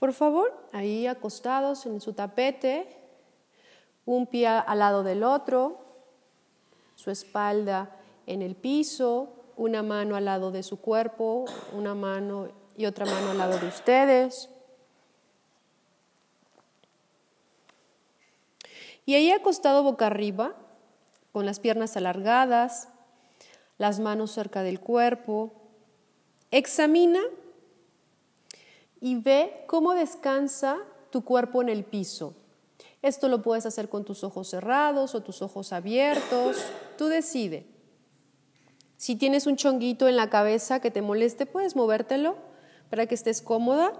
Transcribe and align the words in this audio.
Por 0.00 0.14
favor, 0.14 0.66
ahí 0.72 1.06
acostados 1.06 1.84
en 1.84 2.00
su 2.00 2.14
tapete, 2.14 2.88
un 4.06 4.26
pie 4.26 4.46
al 4.46 4.78
lado 4.78 5.02
del 5.02 5.22
otro, 5.22 5.78
su 6.94 7.10
espalda 7.10 7.94
en 8.26 8.40
el 8.40 8.54
piso, 8.56 9.28
una 9.58 9.82
mano 9.82 10.16
al 10.16 10.24
lado 10.24 10.52
de 10.52 10.62
su 10.62 10.80
cuerpo, 10.80 11.44
una 11.74 11.94
mano 11.94 12.48
y 12.78 12.86
otra 12.86 13.04
mano 13.04 13.32
al 13.32 13.36
lado 13.36 13.58
de 13.58 13.68
ustedes. 13.68 14.48
Y 19.04 19.16
ahí 19.16 19.30
acostado 19.30 19.82
boca 19.82 20.06
arriba, 20.06 20.54
con 21.30 21.44
las 21.44 21.60
piernas 21.60 21.94
alargadas, 21.98 22.88
las 23.76 24.00
manos 24.00 24.30
cerca 24.30 24.62
del 24.62 24.80
cuerpo, 24.80 25.52
examina 26.50 27.20
y 29.00 29.16
ve 29.16 29.64
cómo 29.66 29.94
descansa 29.94 30.78
tu 31.10 31.24
cuerpo 31.24 31.62
en 31.62 31.68
el 31.68 31.84
piso. 31.84 32.34
Esto 33.02 33.28
lo 33.28 33.42
puedes 33.42 33.64
hacer 33.66 33.88
con 33.88 34.04
tus 34.04 34.24
ojos 34.24 34.48
cerrados 34.48 35.14
o 35.14 35.22
tus 35.22 35.40
ojos 35.42 35.72
abiertos, 35.72 36.56
tú 36.98 37.06
decide. 37.06 37.66
Si 38.96 39.16
tienes 39.16 39.46
un 39.46 39.56
chonguito 39.56 40.08
en 40.08 40.16
la 40.16 40.28
cabeza 40.28 40.80
que 40.80 40.90
te 40.90 41.00
moleste, 41.00 41.46
puedes 41.46 41.74
movértelo 41.74 42.36
para 42.90 43.06
que 43.06 43.14
estés 43.14 43.40
cómoda. 43.40 43.94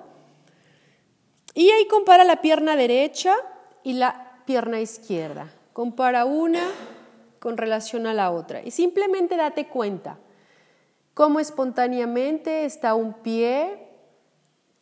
Y 1.55 1.71
ahí 1.71 1.89
compara 1.89 2.25
la 2.25 2.43
pierna 2.43 2.77
derecha 2.77 3.35
y 3.83 3.95
la 3.95 4.43
pierna 4.45 4.81
izquierda. 4.81 5.51
Compara 5.73 6.27
una 6.27 6.63
con 7.39 7.57
relación 7.57 8.07
a 8.07 8.13
la 8.13 8.31
otra. 8.31 8.63
Y 8.63 8.71
simplemente 8.71 9.39
date 9.39 9.69
cuenta 9.69 10.19
cómo 11.15 11.41
espontáneamente 11.41 12.67
está 12.67 12.95
un 12.95 13.15
pie 13.15 13.90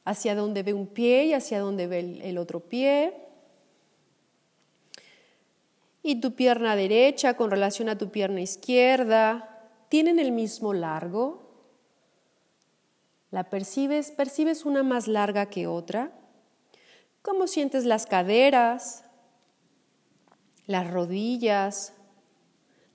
hacia 0.08 0.34
donde 0.34 0.62
ve 0.62 0.72
un 0.72 0.86
pie 0.86 1.26
y 1.26 1.34
hacia 1.34 1.60
donde 1.60 1.86
ve 1.86 2.20
el 2.22 2.38
otro 2.38 2.60
pie. 2.60 3.14
Y 6.02 6.22
tu 6.22 6.32
pierna 6.32 6.76
derecha 6.76 7.34
con 7.34 7.50
relación 7.50 7.90
a 7.90 7.98
tu 7.98 8.10
pierna 8.10 8.40
izquierda, 8.40 9.68
¿tienen 9.90 10.18
el 10.18 10.32
mismo 10.32 10.72
largo? 10.72 11.42
¿La 13.30 13.50
percibes? 13.50 14.10
¿Percibes 14.10 14.64
una 14.64 14.82
más 14.82 15.08
larga 15.08 15.50
que 15.50 15.66
otra? 15.66 16.10
¿Cómo 17.20 17.46
sientes 17.46 17.84
las 17.84 18.06
caderas, 18.06 19.04
las 20.66 20.90
rodillas, 20.90 21.92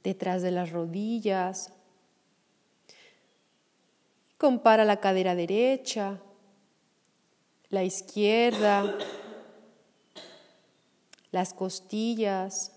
detrás 0.04 0.42
de 0.42 0.50
las 0.50 0.72
rodillas? 0.72 1.74
Compara 4.40 4.84
la 4.84 5.00
cadera 5.00 5.36
derecha, 5.36 6.20
la 7.74 7.84
izquierda, 7.84 8.96
las 11.32 11.56
costillas, 11.56 12.72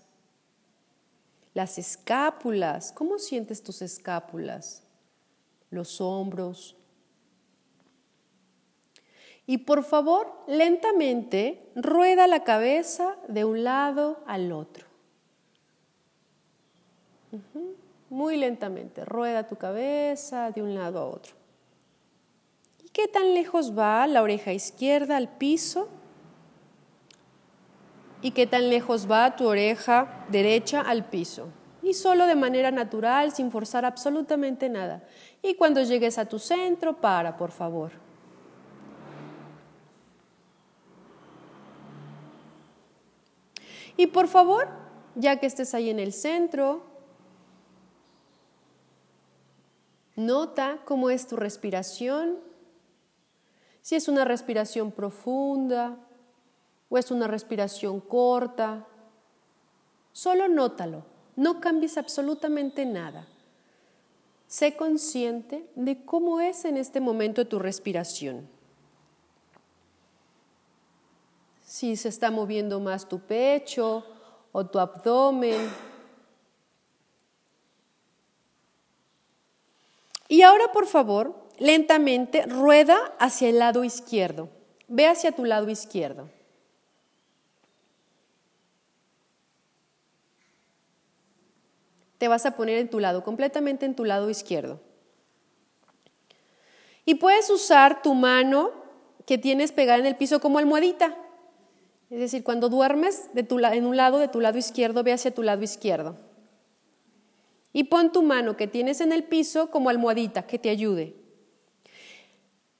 las 1.53 1.77
escápulas. 1.77 2.91
¿Cómo 2.93 3.19
sientes 3.19 3.61
tus 3.61 3.83
escápulas? 3.83 4.81
Los 5.69 6.01
hombros. 6.01 6.75
Y 9.45 9.59
por 9.59 9.83
favor, 9.83 10.33
lentamente, 10.47 11.71
rueda 11.75 12.25
la 12.25 12.43
cabeza 12.43 13.17
de 13.27 13.45
un 13.45 13.63
lado 13.63 14.23
al 14.25 14.51
otro. 14.51 14.87
Muy 18.09 18.37
lentamente, 18.37 19.05
rueda 19.05 19.45
tu 19.45 19.57
cabeza 19.57 20.49
de 20.49 20.63
un 20.63 20.73
lado 20.73 20.97
a 20.97 21.05
otro. 21.05 21.35
¿Qué 22.97 23.07
tan 23.07 23.35
lejos 23.35 23.77
va 23.77 24.07
la 24.07 24.23
oreja 24.23 24.53
izquierda 24.53 25.17
al 25.17 25.29
piso? 25.29 25.87
¿Y 28.23 28.31
qué 28.31 28.47
tan 28.47 28.71
lejos 28.71 29.07
va 29.07 29.35
tu 29.35 29.45
oreja 29.45 30.25
derecha 30.29 30.81
al 30.81 31.05
piso? 31.05 31.49
Y 31.83 31.93
solo 31.93 32.25
de 32.25 32.33
manera 32.33 32.71
natural, 32.71 33.31
sin 33.31 33.51
forzar 33.51 33.85
absolutamente 33.85 34.67
nada. 34.67 35.03
Y 35.43 35.53
cuando 35.53 35.83
llegues 35.83 36.17
a 36.17 36.25
tu 36.25 36.39
centro, 36.39 36.99
para, 36.99 37.37
por 37.37 37.51
favor. 37.51 37.91
Y 43.95 44.07
por 44.07 44.27
favor, 44.27 44.69
ya 45.13 45.35
que 45.35 45.45
estés 45.45 45.75
ahí 45.75 45.91
en 45.91 45.99
el 45.99 46.13
centro, 46.13 46.81
nota 50.15 50.79
cómo 50.83 51.11
es 51.11 51.27
tu 51.27 51.35
respiración 51.35 52.46
si 53.87 53.95
es 53.95 54.09
una 54.09 54.25
respiración 54.25 54.91
profunda 54.91 55.97
o 56.89 56.97
es 56.97 57.09
una 57.09 57.25
respiración 57.25 58.01
corta. 58.01 58.85
Solo 60.11 60.49
nótalo, 60.49 61.05
no 61.37 61.61
cambies 61.61 61.97
absolutamente 61.97 62.85
nada. 62.85 63.25
Sé 64.45 64.75
consciente 64.75 65.71
de 65.75 66.03
cómo 66.03 66.41
es 66.41 66.65
en 66.65 66.75
este 66.75 66.99
momento 66.99 67.47
tu 67.47 67.59
respiración. 67.59 68.49
Si 71.63 71.95
se 71.95 72.09
está 72.09 72.29
moviendo 72.29 72.81
más 72.81 73.07
tu 73.07 73.21
pecho 73.21 74.03
o 74.51 74.65
tu 74.65 74.79
abdomen. 74.79 75.69
Y 80.27 80.41
ahora, 80.41 80.73
por 80.73 80.87
favor, 80.87 81.46
lentamente 81.59 82.45
rueda 82.45 82.97
hacia 83.19 83.49
el 83.49 83.59
lado 83.59 83.83
izquierdo. 83.83 84.49
Ve 84.87 85.07
hacia 85.07 85.31
tu 85.31 85.45
lado 85.45 85.69
izquierdo. 85.69 86.29
Te 92.17 92.27
vas 92.27 92.45
a 92.45 92.55
poner 92.55 92.79
en 92.79 92.89
tu 92.89 92.99
lado, 92.99 93.23
completamente 93.23 93.85
en 93.85 93.95
tu 93.95 94.05
lado 94.05 94.29
izquierdo. 94.29 94.79
Y 97.05 97.15
puedes 97.15 97.49
usar 97.49 98.01
tu 98.01 98.13
mano 98.15 98.71
que 99.25 99.37
tienes 99.37 99.71
pegada 99.71 99.99
en 99.99 100.05
el 100.05 100.15
piso 100.15 100.39
como 100.39 100.57
almohadita. 100.57 101.15
Es 102.09 102.19
decir, 102.19 102.43
cuando 102.43 102.69
duermes 102.69 103.29
en 103.35 103.85
un 103.85 103.97
lado 103.97 104.17
de 104.17 104.29
tu 104.29 104.39
lado 104.39 104.57
izquierdo, 104.57 105.03
ve 105.03 105.13
hacia 105.13 105.33
tu 105.33 105.43
lado 105.43 105.61
izquierdo. 105.63 106.17
Y 107.73 107.83
pon 107.85 108.11
tu 108.11 108.23
mano 108.23 108.57
que 108.57 108.67
tienes 108.67 109.01
en 109.01 109.11
el 109.11 109.23
piso 109.23 109.69
como 109.69 109.89
almohadita 109.89 110.47
que 110.47 110.57
te 110.57 110.69
ayude. 110.69 111.26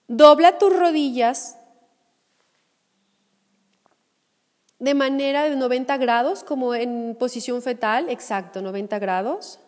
Dobla 0.08 0.58
tus 0.58 0.74
rodillas 0.76 1.58
de 4.80 4.94
manera 4.94 5.44
de 5.44 5.56
90 5.56 5.98
grados, 5.98 6.44
como 6.44 6.76
en 6.76 7.16
posición 7.20 7.62
fetal, 7.62 8.10
exacto, 8.10 8.62
90 8.62 9.00
grados. 9.00 9.60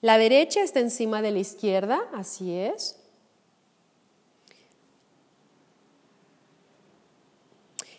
La 0.00 0.18
derecha 0.18 0.60
está 0.60 0.80
encima 0.80 1.22
de 1.22 1.30
la 1.30 1.38
izquierda, 1.38 2.00
así 2.12 2.54
es. 2.58 2.98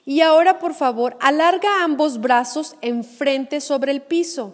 Y 0.06 0.22
ahora, 0.22 0.60
por 0.60 0.76
favor, 0.76 1.18
alarga 1.20 1.84
ambos 1.84 2.22
brazos 2.22 2.76
enfrente 2.82 3.60
sobre 3.60 3.92
el 3.92 4.04
piso. 4.04 4.54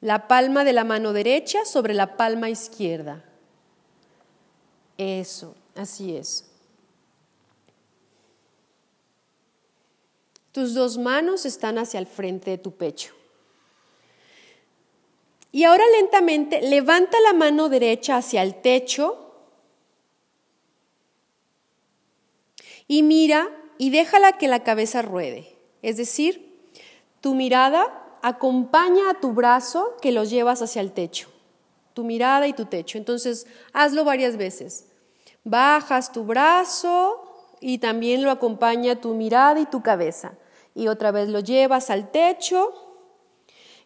La 0.00 0.26
palma 0.26 0.64
de 0.64 0.72
la 0.72 0.82
mano 0.82 1.12
derecha 1.12 1.64
sobre 1.64 1.94
la 1.94 2.16
palma 2.16 2.50
izquierda. 2.50 3.22
Eso, 4.96 5.54
así 5.74 6.16
es. 6.16 6.44
Tus 10.52 10.74
dos 10.74 10.98
manos 10.98 11.46
están 11.46 11.78
hacia 11.78 11.98
el 11.98 12.06
frente 12.06 12.50
de 12.50 12.58
tu 12.58 12.72
pecho. 12.72 13.12
Y 15.50 15.64
ahora 15.64 15.84
lentamente 15.98 16.62
levanta 16.62 17.20
la 17.20 17.32
mano 17.32 17.68
derecha 17.68 18.16
hacia 18.16 18.42
el 18.42 18.60
techo 18.60 19.20
y 22.86 23.02
mira 23.02 23.50
y 23.78 23.90
déjala 23.90 24.38
que 24.38 24.48
la 24.48 24.62
cabeza 24.62 25.02
ruede. 25.02 25.56
Es 25.82 25.96
decir, 25.96 26.70
tu 27.20 27.34
mirada 27.34 28.18
acompaña 28.22 29.10
a 29.10 29.20
tu 29.20 29.32
brazo 29.32 29.96
que 30.00 30.12
lo 30.12 30.24
llevas 30.24 30.62
hacia 30.62 30.82
el 30.82 30.92
techo 30.92 31.33
tu 31.94 32.04
mirada 32.04 32.46
y 32.46 32.52
tu 32.52 32.66
techo. 32.66 32.98
Entonces, 32.98 33.46
hazlo 33.72 34.04
varias 34.04 34.36
veces. 34.36 34.88
Bajas 35.44 36.12
tu 36.12 36.24
brazo 36.24 37.20
y 37.60 37.78
también 37.78 38.22
lo 38.22 38.30
acompaña 38.30 39.00
tu 39.00 39.14
mirada 39.14 39.60
y 39.60 39.66
tu 39.66 39.82
cabeza. 39.82 40.34
Y 40.74 40.88
otra 40.88 41.12
vez 41.12 41.28
lo 41.28 41.40
llevas 41.40 41.88
al 41.88 42.10
techo 42.10 42.72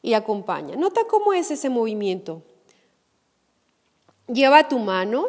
y 0.03 0.15
acompaña. 0.15 0.77
Nota 0.77 1.03
cómo 1.09 1.33
es 1.33 1.51
ese 1.51 1.69
movimiento. 1.69 2.43
Lleva 4.27 4.69
tu 4.69 4.79
mano 4.79 5.29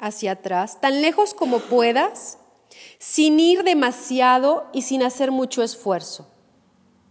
hacia 0.00 0.32
atrás, 0.32 0.80
tan 0.80 1.00
lejos 1.00 1.34
como 1.34 1.60
puedas, 1.60 2.38
sin 2.98 3.38
ir 3.38 3.62
demasiado 3.62 4.66
y 4.72 4.82
sin 4.82 5.02
hacer 5.02 5.30
mucho 5.30 5.62
esfuerzo. 5.62 6.28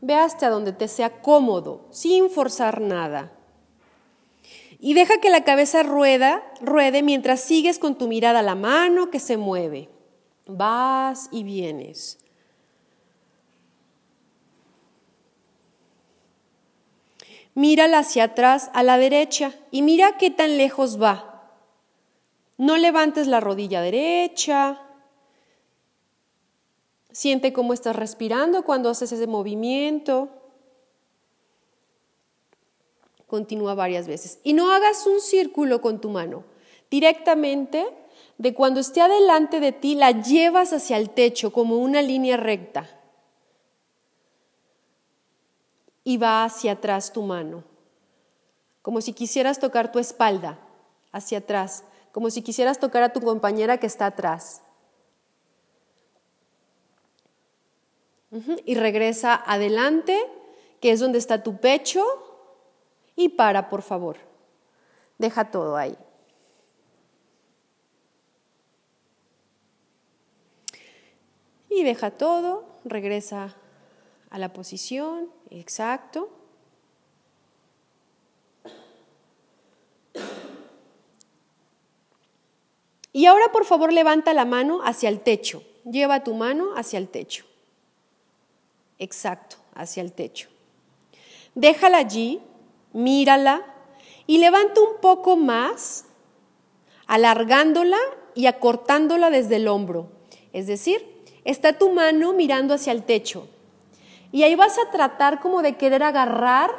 Ve 0.02 0.16
hasta 0.16 0.50
donde 0.50 0.74
te 0.74 0.88
sea 0.88 1.22
cómodo, 1.22 1.86
sin 1.92 2.30
forzar 2.30 2.82
nada. 2.82 3.32
Y 4.84 4.96
deja 4.96 5.20
que 5.20 5.30
la 5.30 5.44
cabeza 5.44 5.84
rueda, 5.84 6.44
ruede 6.60 7.04
mientras 7.04 7.40
sigues 7.40 7.78
con 7.78 8.00
tu 8.00 8.08
mirada 8.08 8.40
a 8.40 8.44
la 8.44 8.56
mano 8.56 9.12
que 9.12 9.20
se 9.20 9.38
mueve. 9.38 9.90
Vas 10.48 11.30
y 11.32 11.44
vienes. 11.44 12.18
Mírala 17.54 18.00
hacia 18.00 18.24
atrás 18.24 18.72
a 18.74 18.82
la 18.82 18.98
derecha 18.98 19.54
y 19.70 19.84
mira 19.84 20.18
qué 20.18 20.32
tan 20.32 20.58
lejos 20.58 21.00
va. 21.00 21.52
No 22.58 22.76
levantes 22.76 23.28
la 23.28 23.40
rodilla 23.40 23.82
derecha. 23.82 24.82
Siente 27.12 27.54
cómo 27.54 27.74
estás 27.74 27.96
respirando 27.96 28.64
cuando 28.64 28.90
haces 28.90 29.12
ese 29.12 29.28
movimiento. 29.28 30.41
Continúa 33.32 33.74
varias 33.74 34.08
veces. 34.08 34.38
Y 34.44 34.54
no 34.54 34.72
hagas 34.72 35.08
un 35.08 35.22
círculo 35.22 35.82
con 35.82 36.00
tu 36.00 36.10
mano. 36.10 36.44
Directamente, 36.92 37.88
de 38.38 38.54
cuando 38.54 38.80
esté 38.80 39.02
adelante 39.02 39.60
de 39.60 39.72
ti, 39.72 39.96
la 39.96 40.12
llevas 40.12 40.74
hacia 40.74 40.98
el 40.98 41.10
techo 41.10 41.52
como 41.52 41.78
una 41.78 42.04
línea 42.04 42.38
recta. 42.38 43.02
y 46.04 46.18
va 46.18 46.44
hacia 46.44 46.74
atrás 46.74 47.14
tu 47.14 47.22
mano, 47.22 47.64
como 48.82 49.02
si 49.02 49.14
quisieras 49.14 49.60
tocar 49.60 49.92
tu 49.92 50.00
espalda 50.00 50.60
hacia 51.12 51.40
atrás, 51.40 51.84
como 52.12 52.30
si 52.30 52.42
quisieras 52.42 52.80
tocar 52.80 53.04
a 53.04 53.14
tu 53.14 53.22
compañera 53.22 53.78
que 53.78 53.88
está 53.88 54.08
atrás. 54.08 54.62
Y 58.66 58.76
regresa 58.76 59.36
adelante, 59.36 60.18
que 60.80 60.92
es 60.92 61.02
donde 61.02 61.18
está 61.18 61.44
tu 61.44 61.58
pecho, 61.58 62.04
y 63.16 63.30
para, 63.30 63.70
por 63.70 63.82
favor. 63.82 64.18
Deja 65.18 65.52
todo 65.52 65.78
ahí. 65.78 65.98
Y 71.70 71.84
deja 71.84 72.12
todo, 72.12 72.66
regresa 72.84 73.56
a 74.30 74.38
la 74.38 74.52
posición, 74.52 75.30
exacto. 75.50 76.30
Y 83.14 83.26
ahora 83.26 83.52
por 83.52 83.66
favor 83.66 83.92
levanta 83.92 84.34
la 84.34 84.46
mano 84.46 84.82
hacia 84.84 85.10
el 85.10 85.22
techo. 85.22 85.64
Lleva 85.84 86.24
tu 86.24 86.34
mano 86.34 86.76
hacia 86.76 86.98
el 86.98 87.10
techo. 87.10 87.46
Exacto, 89.00 89.58
hacia 89.74 90.02
el 90.02 90.14
techo. 90.14 90.50
Déjala 91.56 91.98
allí, 91.98 92.42
mírala 92.94 93.62
y 94.28 94.38
levanta 94.38 94.82
un 94.82 95.00
poco 95.02 95.36
más, 95.36 96.06
alargándola 97.08 97.98
y 98.36 98.46
acortándola 98.46 99.30
desde 99.30 99.58
el 99.58 99.68
hombro. 99.68 100.10
Es 100.54 100.68
decir, 100.68 101.24
está 101.44 101.78
tu 101.78 101.92
mano 101.92 102.34
mirando 102.34 102.74
hacia 102.74 102.94
el 102.94 103.04
techo. 103.04 103.48
Y 104.32 104.44
ahí 104.44 104.56
vas 104.56 104.78
a 104.78 104.92
tratar 104.92 105.42
como 105.42 105.62
de 105.62 105.76
querer 105.76 106.04
agarrar 106.04 106.72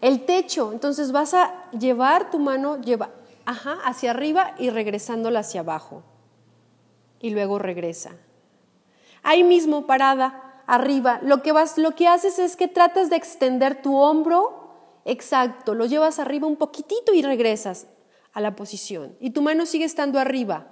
el 0.00 0.24
techo. 0.24 0.72
Entonces 0.72 1.12
vas 1.12 1.34
a 1.34 1.70
llevar 1.70 2.30
tu 2.30 2.38
mano 2.38 2.80
lleva, 2.80 3.10
hacia 3.44 4.10
arriba 4.10 4.54
y 4.58 4.70
regresándola 4.70 5.40
hacia 5.40 5.60
abajo. 5.60 6.02
Y 7.20 7.30
luego 7.30 7.58
regresa. 7.58 8.16
Ahí 9.22 9.44
mismo, 9.44 9.86
parada, 9.86 10.62
arriba. 10.66 11.20
Lo 11.22 11.42
que, 11.42 11.52
vas, 11.52 11.78
lo 11.78 11.94
que 11.94 12.08
haces 12.08 12.38
es 12.38 12.56
que 12.56 12.68
tratas 12.68 13.10
de 13.10 13.16
extender 13.16 13.82
tu 13.82 13.96
hombro. 13.96 14.65
Exacto, 15.06 15.74
lo 15.74 15.86
llevas 15.86 16.18
arriba 16.18 16.48
un 16.48 16.56
poquitito 16.56 17.14
y 17.14 17.22
regresas 17.22 17.86
a 18.32 18.40
la 18.40 18.56
posición. 18.56 19.16
Y 19.20 19.30
tu 19.30 19.40
mano 19.40 19.64
sigue 19.64 19.84
estando 19.84 20.18
arriba. 20.18 20.66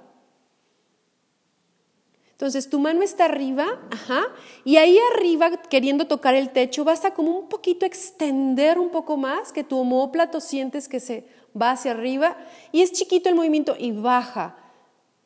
Entonces 2.32 2.68
tu 2.68 2.80
mano 2.80 3.02
está 3.02 3.26
arriba, 3.26 3.64
ajá, 3.92 4.24
y 4.64 4.76
ahí 4.76 4.98
arriba, 5.12 5.52
queriendo 5.70 6.08
tocar 6.08 6.34
el 6.34 6.50
techo, 6.50 6.84
vas 6.84 7.04
a 7.04 7.14
como 7.14 7.30
un 7.38 7.48
poquito 7.48 7.86
extender 7.86 8.80
un 8.80 8.90
poco 8.90 9.16
más, 9.16 9.52
que 9.52 9.62
tu 9.62 9.78
homóplato 9.78 10.40
sientes 10.40 10.88
que 10.88 10.98
se 10.98 11.28
va 11.58 11.70
hacia 11.70 11.92
arriba, 11.92 12.36
y 12.72 12.82
es 12.82 12.90
chiquito 12.90 13.28
el 13.28 13.36
movimiento 13.36 13.76
y 13.78 13.92
baja. 13.92 14.56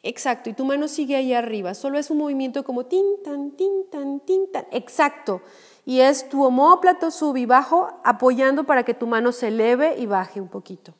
Exacto, 0.02 0.50
y 0.50 0.52
tu 0.52 0.66
mano 0.66 0.86
sigue 0.86 1.16
ahí 1.16 1.32
arriba, 1.32 1.72
solo 1.72 1.98
es 1.98 2.10
un 2.10 2.18
movimiento 2.18 2.62
como 2.62 2.84
tintan, 2.84 3.52
tintan, 3.52 4.20
tintan, 4.20 4.66
exacto. 4.70 5.40
Y 5.88 6.02
es 6.02 6.28
tu 6.28 6.44
homóplato 6.44 7.10
sub 7.10 7.38
y 7.38 7.46
bajo 7.46 7.88
apoyando 8.04 8.64
para 8.64 8.82
que 8.82 8.92
tu 8.92 9.06
mano 9.06 9.32
se 9.32 9.48
eleve 9.48 9.96
y 9.96 10.04
baje 10.04 10.38
un 10.38 10.48
poquito. 10.48 10.92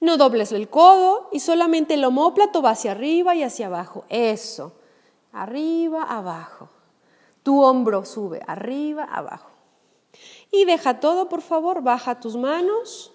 No 0.00 0.16
dobles 0.16 0.50
el 0.50 0.70
codo 0.70 1.28
y 1.30 1.40
solamente 1.40 1.92
el 1.92 2.06
homóplato 2.06 2.62
va 2.62 2.70
hacia 2.70 2.92
arriba 2.92 3.34
y 3.34 3.42
hacia 3.42 3.66
abajo. 3.66 4.06
Eso. 4.08 4.72
Arriba, 5.30 6.04
abajo. 6.04 6.70
Tu 7.42 7.62
hombro 7.62 8.06
sube, 8.06 8.40
arriba, 8.46 9.04
abajo. 9.04 9.50
Y 10.50 10.64
deja 10.64 10.98
todo, 10.98 11.28
por 11.28 11.42
favor. 11.42 11.82
Baja 11.82 12.18
tus 12.18 12.34
manos. 12.34 13.12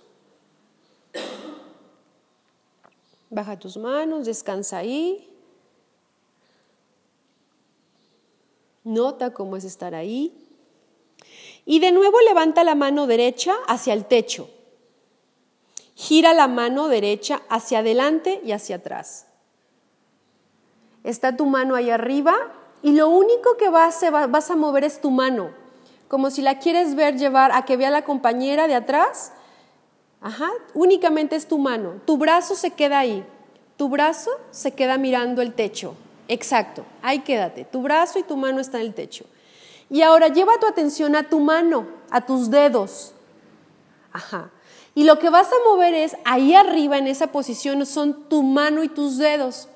Baja 3.32 3.58
tus 3.58 3.78
manos, 3.78 4.28
descansa 4.28 4.78
ahí. 4.78 5.37
Nota 8.88 9.34
cómo 9.34 9.58
es 9.58 9.66
estar 9.66 9.94
ahí. 9.96 10.34
Y 11.66 11.80
de 11.80 11.92
nuevo 11.92 12.22
levanta 12.22 12.64
la 12.64 12.74
mano 12.74 13.06
derecha 13.06 13.54
hacia 13.68 13.92
el 13.92 14.06
techo. 14.06 14.50
Gira 15.94 16.34
la 16.34 16.48
mano 16.48 16.88
derecha 16.88 17.42
hacia 17.50 17.80
adelante 17.80 18.40
y 18.46 18.54
hacia 18.54 18.78
atrás. 18.78 19.26
Está 21.04 21.36
tu 21.36 21.46
mano 21.46 21.76
ahí 21.76 21.90
arriba 21.90 22.34
y 22.82 22.94
lo 22.94 23.10
único 23.10 23.58
que 23.58 23.68
vas, 23.68 24.02
a 24.04 24.56
mover 24.56 24.86
es 24.86 25.02
tu 25.02 25.12
mano, 25.12 25.52
como 26.08 26.30
si 26.30 26.42
la 26.42 26.60
quieres 26.60 26.96
ver 26.96 27.18
llevar 27.18 27.52
a 27.52 27.66
que 27.66 27.76
vea 27.76 27.92
la 27.92 28.06
compañera 28.06 28.70
de 28.70 28.76
atrás. 28.76 29.34
Ajá, 30.22 30.50
únicamente 30.74 31.36
es 31.36 31.50
tu 31.50 31.58
mano. 31.58 32.00
Tu 32.06 32.18
brazo 32.18 32.56
se 32.56 32.72
queda 32.72 33.00
ahí. 33.00 33.26
Tu 33.76 33.90
brazo 33.90 34.32
se 34.52 34.72
queda 34.72 34.98
mirando 34.98 35.42
el 35.42 35.54
techo. 35.54 35.96
Exacto, 36.28 36.86
ahí 37.02 37.20
quédate. 37.20 37.66
Tu 37.66 37.82
brazo 37.82 38.20
y 38.20 38.24
tu 38.24 38.36
mano 38.38 38.60
están 38.60 38.82
en 38.82 38.88
el 38.88 38.94
techo. 38.94 39.26
Y 39.90 40.02
ahora 40.02 40.28
lleva 40.28 40.60
tu 40.60 40.68
atención 40.68 41.16
a 41.16 41.30
tu 41.30 41.40
mano, 41.40 41.88
a 42.12 42.26
tus 42.26 42.50
dedos. 42.50 43.14
Ajá. 44.12 44.52
Y 44.94 45.04
lo 45.04 45.20
que 45.20 45.30
vas 45.30 45.48
a 45.48 45.70
mover 45.70 45.94
es, 45.94 46.18
ahí 46.26 46.56
arriba 46.56 46.98
en 46.98 47.08
esa 47.08 47.28
posición 47.28 47.86
son 47.86 48.28
tu 48.28 48.44
mano 48.44 48.84
y 48.84 48.90
tus 48.90 49.18
dedos. 49.18 49.70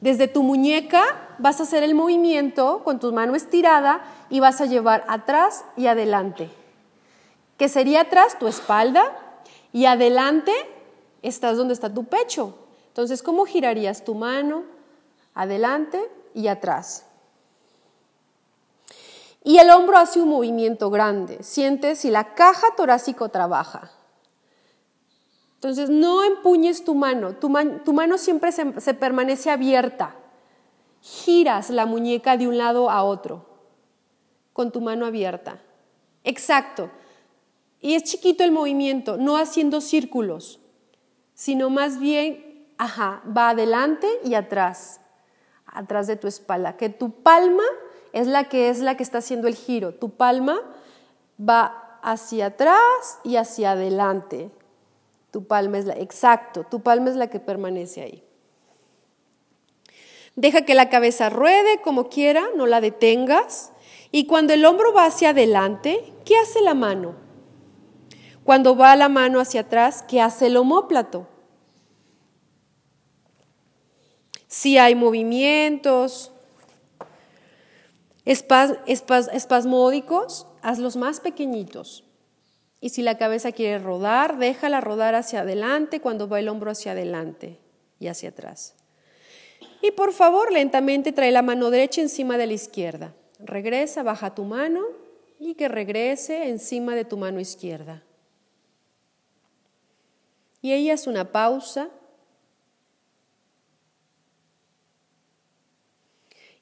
Desde 0.00 0.26
tu 0.26 0.42
muñeca 0.42 1.02
vas 1.38 1.60
a 1.60 1.64
hacer 1.64 1.82
el 1.82 1.94
movimiento 1.94 2.82
con 2.82 2.98
tu 2.98 3.12
mano 3.12 3.34
estirada 3.34 4.02
y 4.30 4.40
vas 4.40 4.60
a 4.60 4.66
llevar 4.66 5.04
atrás 5.08 5.64
y 5.76 5.86
adelante. 5.86 6.50
Que 7.58 7.68
sería 7.68 8.02
atrás 8.02 8.38
tu 8.38 8.48
espalda 8.48 9.16
y 9.72 9.84
adelante 9.84 10.52
estás 11.22 11.56
donde 11.56 11.74
está 11.74 11.92
tu 11.92 12.04
pecho. 12.04 12.54
Entonces, 12.88 13.22
¿cómo 13.22 13.44
girarías 13.44 14.04
tu 14.04 14.14
mano? 14.14 14.75
Adelante 15.36 16.10
y 16.34 16.48
atrás. 16.48 17.06
Y 19.44 19.58
el 19.58 19.70
hombro 19.70 19.96
hace 19.96 20.20
un 20.20 20.30
movimiento 20.30 20.90
grande. 20.90 21.44
Siente 21.44 21.94
si 21.94 22.10
la 22.10 22.34
caja 22.34 22.66
torácica 22.76 23.28
trabaja. 23.28 23.92
Entonces, 25.54 25.88
no 25.88 26.24
empuñes 26.24 26.84
tu 26.84 26.96
mano, 26.96 27.36
tu, 27.36 27.48
mano 27.48 28.18
siempre 28.18 28.50
se, 28.50 28.80
se 28.80 28.94
permanece 28.94 29.50
abierta. 29.50 30.16
Giras 31.00 31.70
la 31.70 31.86
muñeca 31.86 32.36
de 32.36 32.48
un 32.48 32.58
lado 32.58 32.90
a 32.90 33.04
otro 33.04 33.46
con 34.52 34.72
tu 34.72 34.80
mano 34.80 35.06
abierta. 35.06 35.60
Exacto. 36.24 36.90
Y 37.80 37.94
es 37.94 38.04
chiquito 38.04 38.42
el 38.42 38.52
movimiento, 38.52 39.16
no 39.16 39.36
haciendo 39.36 39.80
círculos, 39.80 40.58
sino 41.34 41.70
más 41.70 42.00
bien, 42.00 42.66
ajá, 42.78 43.22
va 43.24 43.50
adelante 43.50 44.08
y 44.24 44.34
atrás, 44.34 45.00
atrás 45.76 46.06
de 46.06 46.16
tu 46.16 46.26
espalda. 46.26 46.76
Que 46.76 46.88
tu 46.88 47.10
palma 47.10 47.62
es 48.12 48.26
la 48.26 48.44
que 48.48 48.68
es 48.70 48.80
la 48.80 48.96
que 48.96 49.02
está 49.02 49.18
haciendo 49.18 49.46
el 49.46 49.54
giro. 49.54 49.94
Tu 49.94 50.10
palma 50.10 50.58
va 51.38 51.98
hacia 52.02 52.46
atrás 52.46 53.18
y 53.24 53.36
hacia 53.36 53.72
adelante. 53.72 54.50
Tu 55.30 55.44
palma 55.44 55.78
es 55.78 55.84
la, 55.84 55.94
exacto, 55.94 56.64
tu 56.64 56.80
palma 56.80 57.10
es 57.10 57.16
la 57.16 57.28
que 57.28 57.40
permanece 57.40 58.02
ahí. 58.02 58.22
Deja 60.34 60.62
que 60.62 60.74
la 60.74 60.88
cabeza 60.88 61.30
ruede 61.30 61.80
como 61.82 62.08
quiera, 62.08 62.44
no 62.56 62.66
la 62.66 62.80
detengas. 62.80 63.72
Y 64.12 64.26
cuando 64.26 64.52
el 64.52 64.64
hombro 64.64 64.92
va 64.92 65.06
hacia 65.06 65.30
adelante, 65.30 66.14
¿qué 66.24 66.38
hace 66.38 66.60
la 66.62 66.74
mano? 66.74 67.14
Cuando 68.44 68.76
va 68.76 68.94
la 68.96 69.08
mano 69.08 69.40
hacia 69.40 69.62
atrás, 69.62 70.04
¿qué 70.06 70.20
hace 70.20 70.46
el 70.46 70.56
homóplato? 70.56 71.26
Si 74.48 74.78
hay 74.78 74.94
movimientos 74.94 76.32
espasmódicos, 78.24 80.46
hazlos 80.62 80.96
más 80.96 81.20
pequeñitos. 81.20 82.04
Y 82.80 82.90
si 82.90 83.02
la 83.02 83.18
cabeza 83.18 83.52
quiere 83.52 83.78
rodar, 83.78 84.38
déjala 84.38 84.80
rodar 84.80 85.14
hacia 85.14 85.40
adelante 85.40 86.00
cuando 86.00 86.28
va 86.28 86.40
el 86.40 86.48
hombro 86.48 86.70
hacia 86.70 86.92
adelante 86.92 87.58
y 87.98 88.08
hacia 88.08 88.30
atrás. 88.30 88.74
por 89.96 90.12
favor, 90.12 90.52
lentamente 90.52 91.12
trae 91.12 91.30
la 91.30 91.42
mano 91.42 91.70
derecha 91.70 92.00
encima 92.00 92.36
de 92.36 92.46
la 92.46 92.52
izquierda. 92.52 93.14
Regresa, 93.38 94.02
baja 94.02 94.34
tu 94.34 94.44
mano 94.44 94.82
y 95.38 95.54
que 95.54 95.68
regrese 95.68 96.48
encima 96.48 96.94
de 96.94 97.04
tu 97.04 97.16
mano 97.16 97.40
izquierda. 97.40 98.02
Y 100.60 100.72
ella 100.72 100.94
es 100.94 101.06
una 101.06 101.30
pausa. 101.30 101.88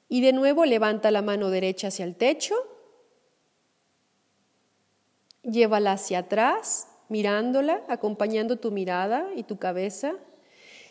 Y 0.07 0.21
de 0.21 0.33
nuevo 0.33 0.65
levanta 0.65 1.11
la 1.11 1.21
mano 1.21 1.49
derecha 1.49 1.87
hacia 1.87 2.05
el 2.05 2.15
techo. 2.15 2.55
Llévala 5.43 5.93
hacia 5.93 6.19
atrás, 6.19 6.87
mirándola, 7.09 7.83
acompañando 7.87 8.57
tu 8.57 8.71
mirada 8.71 9.29
y 9.35 9.43
tu 9.43 9.57
cabeza. 9.57 10.15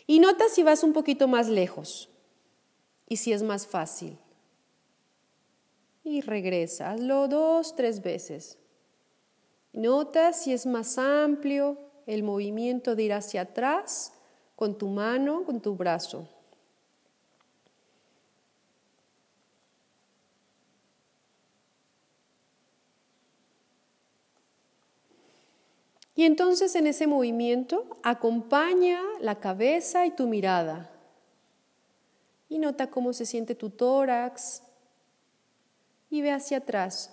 Y 0.07 0.19
nota 0.19 0.45
si 0.49 0.63
vas 0.63 0.83
un 0.83 0.93
poquito 0.93 1.27
más 1.27 1.47
lejos 1.47 2.09
y 3.07 3.17
si 3.17 3.33
es 3.33 3.43
más 3.43 3.67
fácil. 3.67 4.17
Y 6.03 6.21
regresa, 6.21 6.91
hazlo 6.91 7.27
dos, 7.27 7.75
tres 7.75 8.01
veces. 8.01 8.59
Nota 9.73 10.33
si 10.33 10.53
es 10.53 10.65
más 10.65 10.97
amplio 10.97 11.77
el 12.05 12.23
movimiento 12.23 12.95
de 12.95 13.03
ir 13.03 13.13
hacia 13.13 13.41
atrás 13.41 14.13
con 14.55 14.77
tu 14.77 14.87
mano, 14.87 15.43
con 15.43 15.61
tu 15.61 15.75
brazo. 15.75 16.29
Y 26.15 26.23
entonces 26.23 26.75
en 26.75 26.87
ese 26.87 27.07
movimiento 27.07 27.97
acompaña 28.01 29.01
la 29.19 29.35
cabeza 29.39 30.05
y 30.05 30.11
tu 30.11 30.27
mirada. 30.27 30.89
Y 32.47 32.57
nota 32.57 32.89
cómo 32.89 33.11
se 33.11 33.25
siente 33.25 33.53
tu 33.53 33.69
tórax. 33.69 34.63
Y 36.09 36.21
ve 36.21 36.31
hacia 36.31 36.59
atrás, 36.59 37.11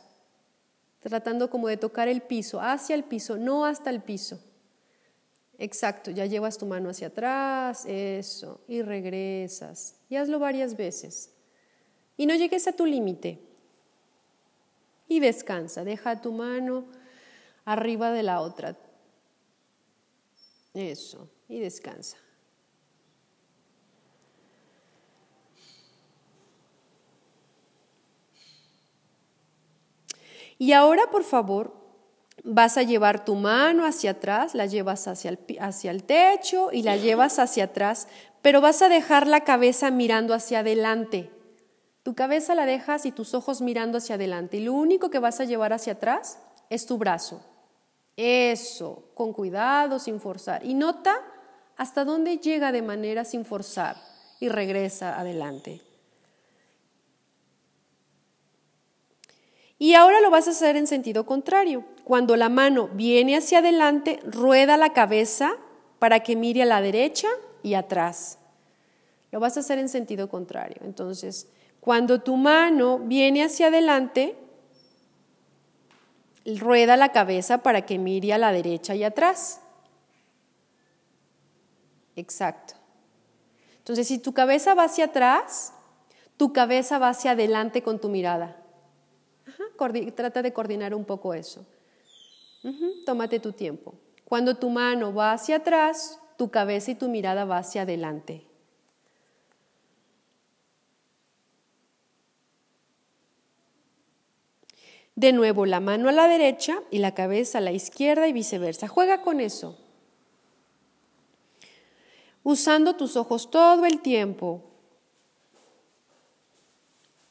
tratando 1.01 1.51
como 1.51 1.67
de 1.67 1.77
tocar 1.77 2.07
el 2.07 2.23
piso, 2.23 2.61
hacia 2.61 2.95
el 2.95 3.03
piso, 3.03 3.37
no 3.37 3.65
hasta 3.65 3.91
el 3.91 4.01
piso. 4.01 4.39
Exacto, 5.59 6.11
ya 6.11 6.27
llevas 6.27 6.59
tu 6.59 6.67
mano 6.67 6.91
hacia 6.91 7.09
atrás, 7.09 7.85
eso, 7.87 8.61
y 8.69 8.83
regresas. 8.83 9.97
Y 10.09 10.17
hazlo 10.17 10.39
varias 10.39 10.77
veces. 10.77 11.31
Y 12.17 12.27
no 12.27 12.35
llegues 12.35 12.69
a 12.69 12.73
tu 12.73 12.87
límite. 12.87 13.41
Y 15.09 15.19
descansa, 15.19 15.83
deja 15.85 16.21
tu 16.21 16.33
mano 16.33 16.85
arriba 17.65 18.13
de 18.13 18.23
la 18.23 18.41
otra. 18.41 18.77
Eso, 20.75 21.29
y 21.49 21.61
descansa. 21.61 22.17
Y 30.59 30.73
ahora, 30.73 31.11
por 31.11 31.25
favor, 31.25 31.75
vas 32.45 32.79
a 32.79 32.83
llevar 32.83 33.25
tu 33.25 33.35
mano 33.35 33.85
hacia 33.85 34.13
atrás, 34.13 34.55
la 34.55 34.67
llevas 34.67 35.09
hacia 35.09 35.31
el, 35.31 35.39
hacia 35.61 35.91
el, 35.91 36.05
techo 36.05 36.71
y 36.73 36.83
la 36.83 36.97
llevas 36.97 37.39
hacia 37.39 37.65
atrás, 37.65 38.09
pero 38.43 38.61
vas 38.61 38.81
a 38.81 38.89
dejar 38.89 39.27
la 39.27 39.43
cabeza 39.43 39.91
mirando 39.91 40.35
hacia 40.35 40.61
adelante. 40.61 41.31
Tu 42.03 42.15
cabeza 42.15 42.55
la 42.55 42.67
dejas 42.67 43.07
y 43.07 43.13
tus 43.13 43.35
ojos 43.35 43.61
mirando 43.61 43.99
hacia 43.99 44.15
adelante. 44.15 44.57
Y 44.57 44.65
lo 44.65 44.73
único 44.73 45.11
que 45.11 45.19
vas 45.19 45.41
a 45.41 45.45
llevar 45.45 45.73
hacia 45.73 45.95
atrás 45.95 46.39
es 46.71 46.87
tu 46.87 46.99
brazo. 46.99 47.45
Eso, 48.17 49.05
con 49.15 49.33
cuidado, 49.33 49.99
sin 49.99 50.21
forzar. 50.21 50.65
Y 50.65 50.75
nota 50.75 51.17
hasta 51.77 52.05
dónde 52.05 52.39
llega 52.39 52.73
de 52.73 52.83
manera 52.83 53.25
sin 53.25 53.45
forzar 53.45 53.97
y 54.41 54.49
regresa 54.49 55.19
adelante. 55.19 55.81
Y 59.79 59.95
ahora 59.95 60.21
lo 60.21 60.31
vas 60.31 60.47
a 60.47 60.51
hacer 60.51 60.77
en 60.77 60.87
sentido 60.87 61.27
contrario. 61.27 61.85
Cuando 62.05 62.37
la 62.37 62.49
mano 62.49 62.89
viene 62.93 63.37
hacia 63.37 63.59
adelante, 63.59 64.21
rueda 64.25 64.77
la 64.77 64.93
cabeza 64.93 65.57
para 65.99 66.21
que 66.21 66.37
mire 66.37 66.63
a 66.63 66.67
la 66.67 66.81
derecha 66.81 67.27
y 67.65 67.75
atrás. 67.75 68.39
Lo 69.33 69.41
vas 69.41 69.57
a 69.57 69.61
hacer 69.61 69.79
en 69.79 69.89
sentido 69.89 70.29
contrario. 70.29 70.77
Entonces, 70.85 71.49
cuando 71.81 72.21
tu 72.21 72.37
mano 72.37 73.01
viene 73.01 73.43
hacia 73.43 73.69
adelante, 73.69 74.37
rueda 76.45 76.97
la 76.97 77.13
cabeza 77.13 77.59
para 77.59 77.83
que 77.87 77.99
mire 77.99 78.33
a 78.33 78.39
la 78.39 78.53
derecha 78.53 78.95
y 78.95 79.05
atrás. 79.05 79.61
Exacto. 82.17 82.75
Entonces, 83.79 84.07
si 84.07 84.19
tu 84.19 84.33
cabeza 84.33 84.75
va 84.75 84.85
hacia 84.85 85.07
atrás, 85.07 85.73
tu 86.37 86.53
cabeza 86.53 86.99
va 86.99 87.09
hacia 87.09 87.33
adelante 87.33 87.83
con 87.83 88.01
tu 88.01 88.09
mirada. 88.09 88.57
trata 90.15 90.43
de 90.43 90.53
coordinar 90.53 90.95
un 90.95 91.05
poco 91.05 91.35
eso. 91.35 91.67
tómate 93.05 93.41
tu 93.41 93.53
tiempo. 93.53 93.95
Cuando 94.25 94.57
tu 94.57 94.71
mano 94.71 95.13
va 95.13 95.33
hacia 95.33 95.57
atrás, 95.57 96.19
tu 96.37 96.51
cabeza 96.51 96.93
y 96.93 96.95
tu 96.95 97.09
mirada 97.09 97.45
va 97.45 97.59
hacia 97.59 97.83
adelante. 97.83 98.47
De 105.15 105.33
nuevo, 105.33 105.67
la 105.67 105.81
mano 105.81 106.09
a 106.09 106.13
la 106.13 106.27
derecha 106.27 106.81
y 106.91 106.99
la 106.99 107.15
cabeza 107.15 107.59
a 107.59 107.61
la 107.61 107.73
izquierda 107.73 108.29
y 108.29 108.33
viceversa. 108.33 108.89
Juega 108.89 109.23
con 109.23 109.41
eso. 109.41 109.79
Usando 112.43 112.97
tus 112.97 113.17
ojos 113.17 113.51
todo 113.51 113.85
el 113.85 114.01
tiempo. 114.01 114.63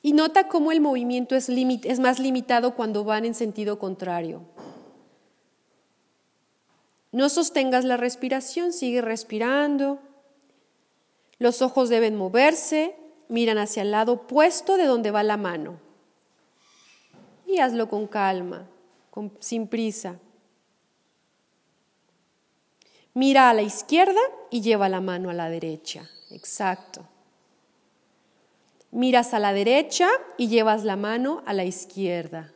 Y 0.04 0.14
nota 0.14 0.48
cómo 0.48 0.72
el 0.72 0.82
movimiento 0.82 1.36
es, 1.36 1.50
más 2.00 2.20
limitado 2.20 2.76
cuando 2.76 3.04
van 3.04 3.26
en 3.26 3.34
sentido 3.34 3.80
contrario. 3.80 4.42
No 7.12 7.30
sostengas 7.30 7.84
la 7.84 7.98
respiración, 7.98 8.74
sigue 8.74 9.02
respirando. 9.02 10.00
Los 11.40 11.62
ojos 11.62 11.90
deben 11.90 12.16
moverse, 12.16 12.96
miran 13.28 13.58
hacia 13.58 13.82
el 13.82 13.92
lado 13.92 14.14
opuesto 14.14 14.78
de 14.78 14.86
donde 14.86 15.12
va 15.12 15.24
la 15.24 15.38
mano 15.38 15.91
y 17.52 17.60
hazlo 17.60 17.90
con 17.90 18.08
calma, 18.08 18.68
sin 19.40 19.68
prisa. 19.68 20.20
Mira 23.14 23.50
a 23.50 23.54
la 23.54 23.62
izquierda 23.62 24.22
y 24.50 24.62
lleva 24.62 24.88
la 24.88 25.02
mano 25.02 25.30
a 25.30 25.34
la 25.34 25.50
derecha. 25.50 26.10
Exacto. 26.30 27.06
Miras 28.92 29.34
a 29.34 29.40
la 29.40 29.54
derecha 29.54 30.08
y 30.38 30.48
llevas 30.48 30.84
la 30.84 30.96
mano 30.96 31.44
a 31.46 31.54
la 31.54 31.66
izquierda. 31.66 32.54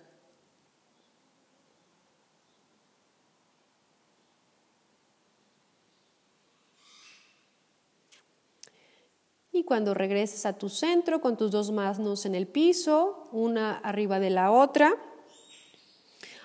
Y 9.55 9.63
cuando 9.63 9.93
regreses 9.93 10.45
a 10.45 10.57
tu 10.57 10.67
centro 10.67 11.21
con 11.21 11.37
tus 11.37 11.49
dos 11.49 11.71
manos 11.71 12.25
en 12.25 12.35
el 12.35 12.45
piso, 12.45 13.29
una 13.31 13.77
arriba 13.77 14.19
de 14.19 14.29
la 14.29 14.51
otra, 14.51 14.97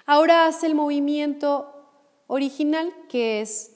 ahora 0.06 0.46
haz 0.46 0.62
el 0.62 0.76
movimiento 0.76 1.74
original 2.28 2.94
que 3.08 3.40
es 3.40 3.72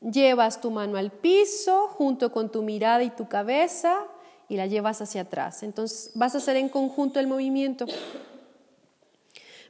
llevas 0.00 0.60
tu 0.60 0.72
mano 0.72 0.98
al 0.98 1.12
piso 1.12 1.86
junto 1.86 2.32
con 2.32 2.50
tu 2.50 2.64
mirada 2.64 3.04
y 3.04 3.10
tu 3.10 3.28
cabeza 3.28 4.04
y 4.48 4.56
la 4.56 4.66
llevas 4.66 5.00
hacia 5.00 5.20
atrás. 5.20 5.62
Entonces 5.62 6.10
vas 6.16 6.34
a 6.34 6.38
hacer 6.38 6.56
en 6.56 6.68
conjunto 6.68 7.20
el 7.20 7.28
movimiento. 7.28 7.86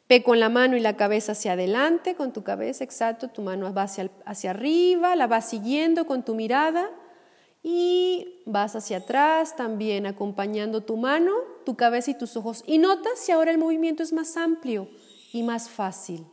Ve 0.08 0.22
con 0.22 0.40
la 0.40 0.48
mano 0.48 0.74
y 0.74 0.80
la 0.80 0.96
cabeza 0.96 1.32
hacia 1.32 1.52
adelante, 1.52 2.14
con 2.14 2.32
tu 2.32 2.42
cabeza, 2.44 2.82
exacto, 2.82 3.28
tu 3.28 3.42
mano 3.42 3.70
va 3.74 3.82
hacia, 3.82 4.10
hacia 4.24 4.52
arriba, 4.52 5.14
la 5.16 5.26
vas 5.26 5.50
siguiendo 5.50 6.06
con 6.06 6.22
tu 6.22 6.34
mirada 6.34 6.88
y 7.68 8.42
vas 8.44 8.76
hacia 8.76 8.98
atrás 8.98 9.56
también 9.56 10.06
acompañando 10.06 10.84
tu 10.84 10.96
mano, 10.96 11.32
tu 11.64 11.74
cabeza 11.74 12.12
y 12.12 12.14
tus 12.16 12.36
ojos. 12.36 12.62
Y 12.64 12.78
notas 12.78 13.18
si 13.18 13.32
ahora 13.32 13.50
el 13.50 13.58
movimiento 13.58 14.04
es 14.04 14.12
más 14.12 14.36
amplio 14.36 14.88
y 15.32 15.42
más 15.42 15.68
fácil. 15.68 16.24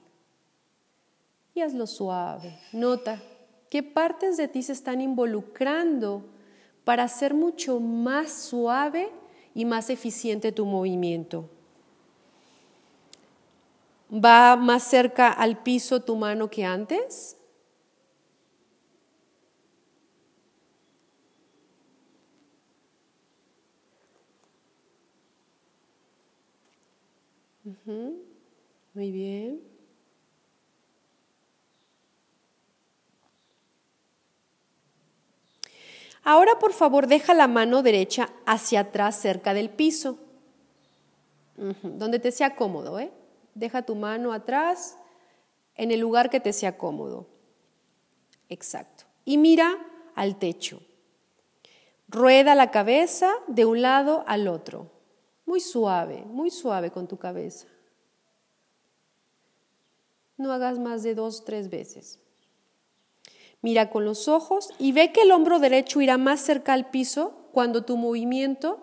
Y 1.56 1.62
hazlo 1.62 1.88
suave. 1.88 2.60
Nota 2.72 3.20
qué 3.72 3.82
partes 3.82 4.38
de 4.38 4.48
ti 4.48 4.62
se 4.62 4.74
están 4.74 5.02
involucrando 5.02 6.24
para 6.84 7.06
hacer 7.06 7.34
mucho 7.34 7.80
más 7.80 8.32
suave 8.32 9.10
y 9.56 9.66
más 9.66 9.90
eficiente 9.90 10.52
tu 10.52 10.68
movimiento. 10.68 11.50
¿Va 14.14 14.56
más 14.56 14.84
cerca 14.84 15.32
al 15.32 15.64
piso 15.64 16.00
tu 16.00 16.16
mano 16.16 16.52
que 16.52 16.64
antes? 16.64 17.38
Muy 27.64 29.12
bien. 29.12 29.62
Ahora, 36.24 36.58
por 36.60 36.74
favor, 36.74 37.08
deja 37.08 37.34
la 37.34 37.48
mano 37.48 37.82
derecha 37.84 38.30
hacia 38.46 38.82
atrás 38.82 39.20
cerca 39.20 39.54
del 39.54 39.70
piso, 39.70 40.20
donde 41.84 42.20
te 42.20 42.32
sea 42.32 42.56
cómodo. 42.56 43.00
¿eh? 43.00 43.12
Deja 43.56 43.82
tu 43.82 43.96
mano 43.96 44.32
atrás 44.32 44.98
en 45.76 45.92
el 45.92 46.00
lugar 46.00 46.30
que 46.30 46.40
te 46.40 46.54
sea 46.54 46.78
cómodo. 46.78 47.28
Exacto. 48.50 49.06
Y 49.26 49.38
mira 49.38 49.78
al 50.16 50.38
techo. 50.38 50.82
Rueda 52.08 52.56
la 52.56 52.72
cabeza 52.72 53.32
de 53.48 53.66
un 53.66 53.82
lado 53.82 54.24
al 54.28 54.48
otro. 54.48 54.93
Muy 55.46 55.60
suave, 55.60 56.24
muy 56.26 56.50
suave 56.50 56.92
con 56.92 57.08
tu 57.08 57.18
cabeza. 57.18 57.68
No 60.38 60.52
hagas 60.52 60.80
más 60.80 61.04
de 61.04 61.16
dos, 61.16 61.46
tres 61.46 61.70
veces. 61.70 62.20
Mira 63.62 63.90
con 63.90 64.04
los 64.04 64.28
ojos 64.28 64.70
y 64.78 64.92
ve 64.92 65.12
que 65.12 65.22
el 65.22 65.32
hombro 65.32 65.60
derecho 65.60 66.02
irá 66.02 66.18
más 66.18 66.42
cerca 66.42 66.74
al 66.74 66.90
piso 66.90 67.48
cuando 67.52 67.86
tu 67.86 67.98
movimiento, 67.98 68.80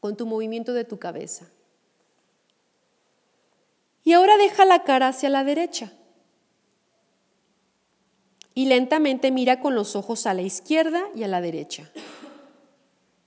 con 0.00 0.16
tu 0.16 0.26
movimiento 0.26 0.74
de 0.74 0.84
tu 0.84 0.98
cabeza. 0.98 1.48
Y 4.04 4.12
ahora 4.12 4.36
deja 4.36 4.64
la 4.64 4.84
cara 4.84 5.08
hacia 5.08 5.30
la 5.30 5.44
derecha. 5.44 5.92
Y 8.54 8.66
lentamente 8.66 9.32
mira 9.32 9.60
con 9.60 9.74
los 9.74 9.96
ojos 9.96 10.26
a 10.26 10.34
la 10.34 10.42
izquierda 10.42 11.02
y 11.16 11.24
a 11.24 11.28
la 11.28 11.40
derecha. 11.40 11.90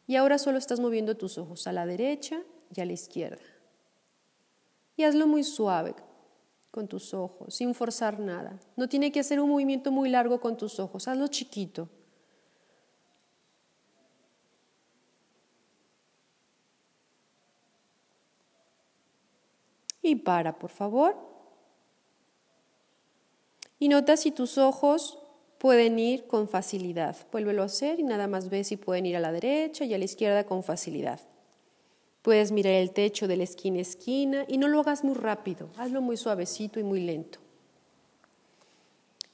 Y 0.08 0.16
ahora 0.16 0.38
solo 0.38 0.58
estás 0.58 0.80
moviendo 0.80 1.18
tus 1.18 1.38
ojos 1.38 1.68
a 1.68 1.74
la 1.74 1.86
derecha 1.86 2.42
y 2.74 2.82
a 2.82 2.86
la 2.86 2.94
izquierda. 2.94 3.44
Y 4.96 5.04
hazlo 5.04 5.28
muy 5.28 5.44
suave 5.44 5.94
con 6.72 6.88
tus 6.88 7.14
ojos, 7.14 7.54
sin 7.54 7.76
forzar 7.76 8.20
nada. 8.20 8.60
No 8.78 8.88
tiene 8.88 9.12
que 9.12 9.20
hacer 9.20 9.40
un 9.40 9.50
movimiento 9.50 9.92
muy 9.92 10.10
largo 10.10 10.40
con 10.40 10.56
tus 10.56 10.80
ojos, 10.80 11.08
hazlo 11.08 11.28
chiquito. 11.28 11.90
Y 20.02 20.16
para, 20.16 20.58
por 20.58 20.70
favor. 20.70 21.18
Y 23.78 23.90
nota 23.90 24.16
si 24.16 24.32
tus 24.32 24.58
ojos 24.58 25.20
pueden 25.58 26.00
ir 26.00 26.28
con 26.28 26.48
facilidad. 26.48 27.16
Vuélvelo 27.32 27.64
a 27.64 27.66
hacer 27.66 28.00
y 28.00 28.04
nada 28.04 28.28
más 28.28 28.50
ves 28.50 28.68
si 28.68 28.78
pueden 28.78 29.06
ir 29.06 29.16
a 29.18 29.20
la 29.20 29.32
derecha 29.32 29.86
y 29.86 29.94
a 29.94 29.98
la 29.98 30.06
izquierda 30.06 30.46
con 30.46 30.64
facilidad. 30.64 31.20
Puedes 32.22 32.52
mirar 32.52 32.74
el 32.74 32.92
techo 32.92 33.28
de 33.28 33.38
la 33.38 33.44
esquina 33.44 33.80
a 33.80 33.82
esquina 33.82 34.46
y 34.48 34.58
no 34.58 34.68
lo 34.68 34.80
hagas 34.80 35.04
muy 35.04 35.16
rápido, 35.16 35.70
hazlo 35.78 36.02
muy 36.02 36.18
suavecito 36.18 36.80
y 36.80 36.84
muy 36.84 37.00
lento. 37.00 37.40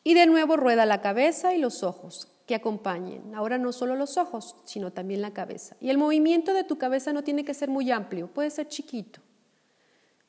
Y 0.03 0.13
de 0.13 0.25
nuevo 0.25 0.57
rueda 0.57 0.85
la 0.85 1.01
cabeza 1.01 1.55
y 1.55 1.59
los 1.59 1.81
ojos 1.81 2.27
que 2.45 2.55
acompañen. 2.55 3.33
Ahora 3.35 3.57
no 3.57 3.71
solo 3.71 3.95
los 3.95 4.17
ojos, 4.17 4.57
sino 4.65 4.91
también 4.91 5.21
la 5.21 5.31
cabeza. 5.31 5.77
Y 5.79 5.89
el 5.89 5.97
movimiento 5.97 6.53
de 6.53 6.63
tu 6.63 6.77
cabeza 6.77 7.13
no 7.13 7.23
tiene 7.23 7.45
que 7.45 7.53
ser 7.53 7.69
muy 7.69 7.89
amplio, 7.89 8.27
puede 8.27 8.49
ser 8.49 8.67
chiquito. 8.67 9.21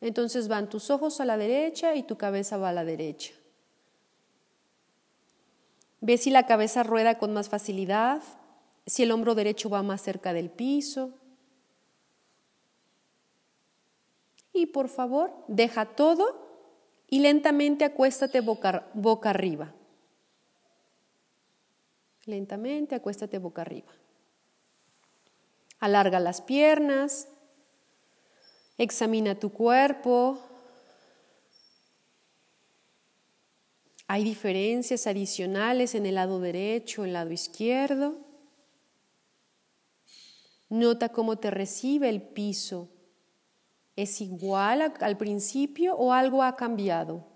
Entonces 0.00 0.48
van 0.48 0.68
tus 0.68 0.90
ojos 0.90 1.20
a 1.20 1.24
la 1.24 1.36
derecha 1.36 1.94
y 1.94 2.02
tu 2.02 2.16
cabeza 2.16 2.56
va 2.56 2.68
a 2.68 2.72
la 2.72 2.84
derecha. 2.84 3.32
Ve 6.04 6.18
si 6.18 6.28
la 6.28 6.44
cabeza 6.44 6.82
rueda 6.82 7.16
con 7.16 7.32
más 7.32 7.48
facilidad, 7.48 8.22
si 8.84 9.04
el 9.04 9.10
hombro 9.10 9.34
derecho 9.34 9.70
va 9.70 9.82
más 9.82 10.02
cerca 10.02 10.34
del 10.34 10.50
piso. 10.50 11.14
Y 14.52 14.66
por 14.66 14.90
favor, 14.90 15.32
deja 15.48 15.86
todo 15.86 16.46
y 17.08 17.20
lentamente 17.20 17.86
acuéstate 17.86 18.42
boca, 18.42 18.86
boca 18.92 19.30
arriba. 19.30 19.72
Lentamente 22.26 22.94
acuéstate 22.94 23.38
boca 23.38 23.62
arriba. 23.62 23.90
Alarga 25.80 26.20
las 26.20 26.42
piernas, 26.42 27.28
examina 28.76 29.36
tu 29.36 29.54
cuerpo, 29.54 30.38
Hay 34.14 34.22
diferencias 34.22 35.08
adicionales 35.08 35.96
en 35.96 36.06
el 36.06 36.14
lado 36.14 36.38
derecho, 36.38 37.02
en 37.02 37.08
el 37.08 37.14
lado 37.14 37.32
izquierdo. 37.32 38.14
Nota 40.68 41.08
cómo 41.08 41.36
te 41.36 41.50
recibe 41.50 42.10
el 42.10 42.22
piso. 42.22 42.88
¿Es 43.96 44.20
igual 44.20 44.94
al 45.00 45.16
principio 45.16 45.96
o 45.96 46.12
algo 46.12 46.44
ha 46.44 46.54
cambiado? 46.54 47.26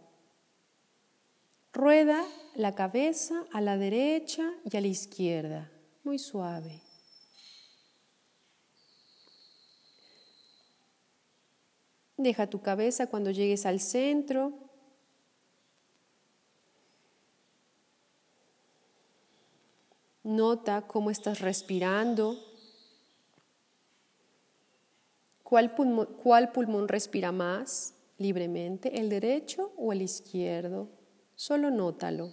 Rueda 1.72 2.24
la 2.54 2.76
cabeza 2.76 3.44
a 3.52 3.60
la 3.60 3.76
derecha 3.76 4.48
y 4.62 4.76
a 4.76 4.80
la 4.80 4.86
izquierda, 4.86 5.72
muy 6.04 6.20
suave. 6.20 6.80
Deja 12.16 12.46
tu 12.46 12.62
cabeza 12.62 13.08
cuando 13.08 13.32
llegues 13.32 13.66
al 13.66 13.80
centro 13.80 14.67
Nota 20.28 20.82
cómo 20.82 21.10
estás 21.10 21.40
respirando. 21.40 22.36
¿Cuál 25.42 25.72
pulmón, 25.74 26.86
respira 26.86 27.32
más 27.32 27.94
libremente? 28.18 29.00
¿El 29.00 29.08
derecho 29.08 29.72
o 29.78 29.90
el 29.94 30.02
izquierdo? 30.02 30.90
Solo 31.34 31.70
nótalo. 31.70 32.30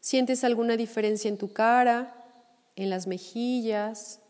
¿Sientes 0.00 0.44
alguna 0.44 0.78
diferencia 0.78 1.28
en 1.28 1.36
tu 1.36 1.52
cara, 1.52 2.16
en 2.74 2.88
las 2.88 3.06
mejillas? 3.06 4.22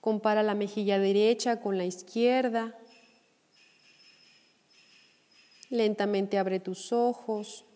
Compara 0.00 0.42
la 0.42 0.56
mejilla 0.56 0.98
derecha 0.98 1.60
con 1.60 1.78
la 1.78 1.84
izquierda. 1.84 2.76
Lentamente 5.68 6.38
abre 6.38 6.58
tus 6.58 6.92
ojos. 6.92 7.66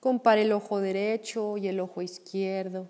Compare 0.00 0.42
el 0.42 0.52
ojo 0.52 0.80
derecho 0.80 1.58
y 1.58 1.68
el 1.68 1.78
ojo 1.78 2.00
izquierdo. 2.00 2.88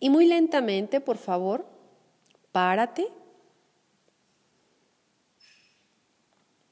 Y 0.00 0.08
muy 0.08 0.26
lentamente, 0.26 1.00
por 1.00 1.18
favor, 1.18 1.66
párate. 2.52 3.08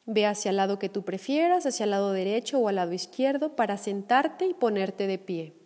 Ve 0.07 0.25
hacia 0.27 0.51
el 0.51 0.57
lado 0.57 0.79
que 0.79 0.89
tú 0.89 1.03
prefieras, 1.03 1.67
hacia 1.67 1.85
el 1.85 1.91
lado 1.91 2.13
derecho 2.13 2.59
o 2.59 2.69
al 2.69 2.77
lado 2.77 2.93
izquierdo, 2.93 3.57
para 3.57 3.77
sentarte 3.77 4.47
y 4.47 4.55
ponerte 4.55 5.07
de 5.07 5.19
pie. 5.19 5.64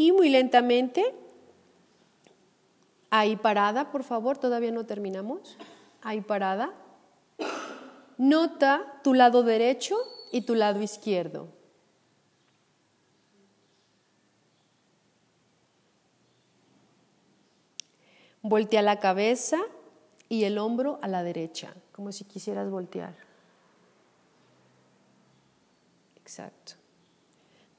Y 0.00 0.12
muy 0.12 0.30
lentamente, 0.30 1.14
ahí 3.10 3.36
parada, 3.36 3.90
por 3.92 4.02
favor, 4.02 4.38
todavía 4.38 4.70
no 4.70 4.86
terminamos. 4.86 5.58
Ahí 6.00 6.22
parada. 6.22 6.72
Nota 8.16 8.98
tu 9.04 9.12
lado 9.12 9.42
derecho 9.42 9.98
y 10.32 10.40
tu 10.40 10.54
lado 10.54 10.80
izquierdo. 10.80 11.48
Voltea 18.40 18.80
la 18.80 19.00
cabeza 19.00 19.60
y 20.30 20.44
el 20.44 20.56
hombro 20.56 20.98
a 21.02 21.08
la 21.08 21.22
derecha, 21.22 21.74
como 21.92 22.10
si 22.10 22.24
quisieras 22.24 22.70
voltear. 22.70 23.14
Exacto. 26.16 26.72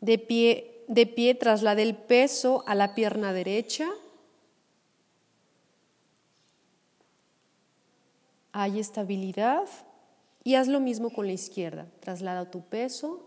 De 0.01 0.19
pie 0.19 0.80
de 0.91 1.05
pie, 1.05 1.35
traslade 1.35 1.83
el 1.83 1.95
peso 1.95 2.65
a 2.67 2.75
la 2.75 2.93
pierna 2.93 3.31
derecha. 3.31 3.89
Hay 8.51 8.77
estabilidad 8.77 9.69
y 10.43 10.55
haz 10.55 10.67
lo 10.67 10.81
mismo 10.81 11.09
con 11.09 11.27
la 11.27 11.31
izquierda. 11.31 11.87
Traslada 12.01 12.51
tu 12.51 12.65
peso 12.65 13.25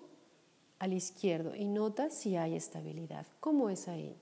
al 0.78 0.92
izquierdo 0.92 1.56
y 1.56 1.64
nota 1.64 2.10
si 2.10 2.36
hay 2.36 2.54
estabilidad. 2.54 3.24
¿Cómo 3.40 3.70
es 3.70 3.88
ahí? 3.88 4.14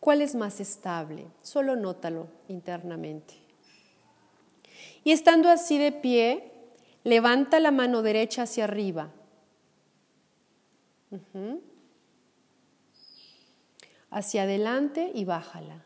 ¿Cuál 0.00 0.20
es 0.20 0.34
más 0.34 0.60
estable? 0.60 1.24
Solo 1.42 1.76
nótalo 1.76 2.28
internamente. 2.46 3.32
Y 5.02 5.12
estando 5.12 5.48
así 5.48 5.78
de 5.78 5.92
pie, 5.92 6.52
levanta 7.04 7.58
la 7.58 7.70
mano 7.70 8.02
derecha 8.02 8.42
hacia 8.42 8.64
arriba 8.64 9.14
Hacia 14.10 14.42
adelante 14.42 15.10
y 15.14 15.24
bájala. 15.24 15.84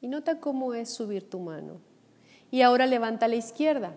Y 0.00 0.08
nota 0.08 0.40
cómo 0.40 0.74
es 0.74 0.90
subir 0.90 1.28
tu 1.28 1.40
mano. 1.40 1.80
Y 2.50 2.62
ahora 2.62 2.86
levanta 2.86 3.28
la 3.28 3.36
izquierda. 3.36 3.94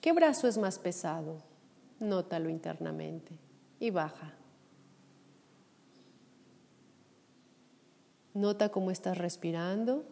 ¿Qué 0.00 0.12
brazo 0.12 0.48
es 0.48 0.56
más 0.56 0.78
pesado? 0.78 1.42
Nótalo 1.98 2.48
internamente 2.48 3.38
y 3.80 3.90
baja. 3.90 4.34
Nota 8.34 8.68
cómo 8.68 8.90
estás 8.90 9.16
respirando, 9.16 10.04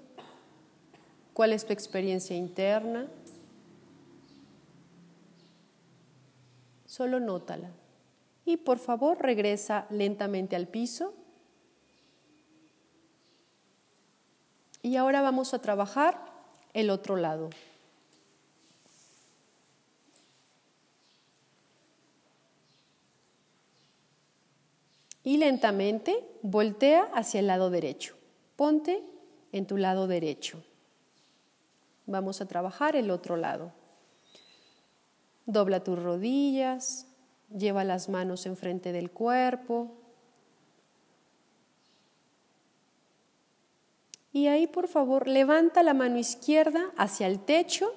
cuál 1.35 1.53
es 1.53 1.67
tu 1.67 1.73
experiencia 1.75 2.35
interna. 2.35 3.07
Solo 6.95 7.19
nótala. 7.19 7.73
Y 8.45 8.57
por 8.57 8.79
favor 8.79 9.21
regresa 9.21 9.85
lentamente 9.91 10.55
al 10.55 10.69
piso. 10.69 11.13
Y 14.81 14.95
ahora 14.95 15.21
vamos 15.21 15.55
a 15.55 15.59
trabajar 15.61 16.17
el 16.73 16.91
otro 16.91 17.17
lado. 17.17 17.51
Y 25.25 25.39
lentamente 25.39 26.25
voltea 26.43 27.11
hacia 27.13 27.41
el 27.41 27.49
lado 27.49 27.71
derecho. 27.71 28.15
Ponte 28.55 29.03
en 29.51 29.67
tu 29.67 29.79
lado 29.79 30.07
derecho. 30.07 30.63
Vamos 32.07 32.41
a 32.41 32.47
trabajar 32.47 32.95
el 32.95 33.11
otro 33.11 33.37
lado. 33.37 33.73
Dobla 35.47 35.85
tus 35.85 36.03
rodillas, 36.03 37.07
lleva 37.51 37.85
las 37.85 38.09
manos 38.09 38.47
enfrente 38.47 38.93
del 38.93 39.11
cuerpo. 39.11 39.93
Y 44.33 44.49
ahí, 44.49 44.67
por 44.67 44.89
favor, 44.89 45.29
levanta 45.29 45.83
la 45.83 45.95
mano 45.95 46.19
izquierda 46.19 46.91
hacia 46.97 47.27
el 47.29 47.39
techo 47.41 47.95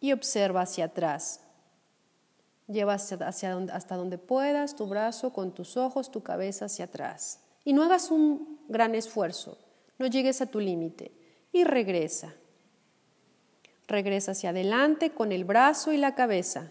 y 0.00 0.12
observa 0.12 0.62
hacia 0.62 0.86
atrás. 0.86 1.40
Lleva 2.66 2.94
hacia, 2.94 3.56
hasta 3.72 3.96
donde 3.96 4.18
puedas 4.18 4.74
tu 4.74 4.86
brazo 4.86 5.32
con 5.32 5.52
tus 5.52 5.76
ojos, 5.76 6.10
tu 6.10 6.22
cabeza 6.22 6.64
hacia 6.64 6.86
atrás. 6.86 7.40
Y 7.64 7.72
no 7.72 7.84
hagas 7.84 8.10
un 8.10 8.58
gran 8.68 8.94
esfuerzo, 8.94 9.58
no 9.98 10.06
llegues 10.06 10.40
a 10.40 10.46
tu 10.46 10.58
límite. 10.58 11.12
Y 11.52 11.64
regresa. 11.64 12.34
Regresa 13.90 14.30
hacia 14.30 14.50
adelante 14.50 15.10
con 15.10 15.32
el 15.32 15.44
brazo 15.44 15.92
y 15.92 15.96
la 15.96 16.14
cabeza. 16.14 16.70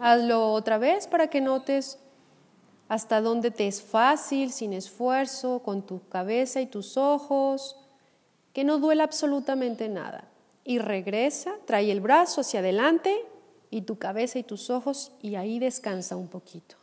Hazlo 0.00 0.54
otra 0.54 0.78
vez 0.78 1.06
para 1.06 1.28
que 1.28 1.42
notes 1.42 1.98
hasta 2.88 3.20
dónde 3.20 3.50
te 3.50 3.68
es 3.68 3.82
fácil, 3.82 4.52
sin 4.52 4.72
esfuerzo, 4.72 5.60
con 5.62 5.82
tu 5.82 6.08
cabeza 6.08 6.62
y 6.62 6.66
tus 6.66 6.96
ojos, 6.96 7.76
que 8.54 8.64
no 8.64 8.78
duela 8.78 9.04
absolutamente 9.04 9.90
nada 9.90 10.24
y 10.64 10.78
regresa, 10.78 11.52
trae 11.66 11.92
el 11.92 12.00
brazo 12.00 12.40
hacia 12.40 12.60
adelante 12.60 13.14
y 13.68 13.82
tu 13.82 13.98
cabeza 13.98 14.38
y 14.38 14.44
tus 14.44 14.70
ojos 14.70 15.12
y 15.20 15.34
ahí 15.34 15.58
descansa 15.58 16.16
un 16.16 16.28
poquito. 16.28 16.79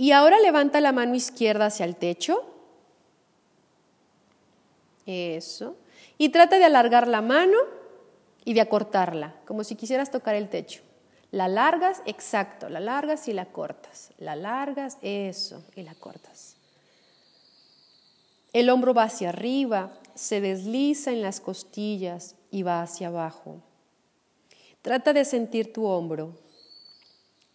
Y 0.00 0.12
ahora 0.12 0.38
levanta 0.38 0.80
la 0.80 0.92
mano 0.92 1.16
izquierda 1.16 1.66
hacia 1.66 1.84
el 1.84 1.96
techo. 1.96 2.44
Eso. 5.04 5.76
Y 6.18 6.28
trata 6.28 6.56
de 6.56 6.64
alargar 6.64 7.08
la 7.08 7.20
mano 7.20 7.58
y 8.44 8.54
de 8.54 8.60
acortarla, 8.60 9.34
como 9.44 9.64
si 9.64 9.74
quisieras 9.74 10.12
tocar 10.12 10.36
el 10.36 10.48
techo. 10.48 10.82
La 11.32 11.48
largas, 11.48 12.00
exacto, 12.06 12.68
la 12.68 12.78
largas 12.78 13.26
y 13.26 13.32
la 13.32 13.46
cortas. 13.46 14.12
La 14.18 14.36
largas, 14.36 14.98
eso, 15.02 15.64
y 15.74 15.82
la 15.82 15.96
cortas. 15.96 16.56
El 18.52 18.70
hombro 18.70 18.94
va 18.94 19.02
hacia 19.02 19.30
arriba, 19.30 19.98
se 20.14 20.40
desliza 20.40 21.10
en 21.10 21.22
las 21.22 21.40
costillas 21.40 22.36
y 22.52 22.62
va 22.62 22.82
hacia 22.82 23.08
abajo. 23.08 23.64
Trata 24.80 25.12
de 25.12 25.24
sentir 25.24 25.72
tu 25.72 25.86
hombro. 25.86 26.38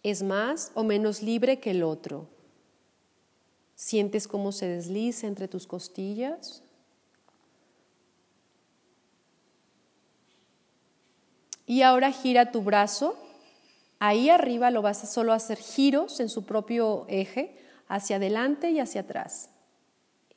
¿Es 0.02 0.22
más 0.22 0.72
o 0.74 0.84
menos 0.84 1.22
libre 1.22 1.58
que 1.58 1.70
el 1.70 1.82
otro? 1.82 2.33
¿Sientes 3.84 4.26
cómo 4.26 4.50
se 4.50 4.66
desliza 4.66 5.26
entre 5.26 5.46
tus 5.46 5.66
costillas? 5.66 6.62
Y 11.66 11.82
ahora 11.82 12.10
gira 12.10 12.50
tu 12.50 12.62
brazo 12.62 13.14
Ahí 13.98 14.28
arriba 14.28 14.70
lo 14.70 14.82
vas 14.82 15.02
a 15.02 15.06
solo 15.06 15.32
hacer 15.32 15.58
giros 15.58 16.20
en 16.20 16.28
su 16.28 16.44
propio 16.44 17.06
eje, 17.08 17.56
hacia 17.88 18.16
adelante 18.16 18.70
y 18.70 18.80
hacia 18.80 19.02
atrás. 19.02 19.50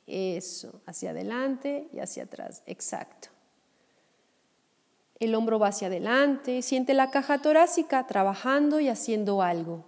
Eso, 0.06 0.80
hacia 0.86 1.10
adelante 1.10 1.88
y 1.92 1.98
hacia 1.98 2.22
atrás, 2.24 2.62
exacto. 2.64 3.28
El 5.20 5.34
hombro 5.34 5.58
va 5.58 5.68
hacia 5.68 5.88
adelante, 5.88 6.62
siente 6.62 6.94
la 6.94 7.10
caja 7.10 7.42
torácica 7.42 8.06
trabajando 8.06 8.80
y 8.80 8.88
haciendo 8.88 9.42
algo. 9.42 9.84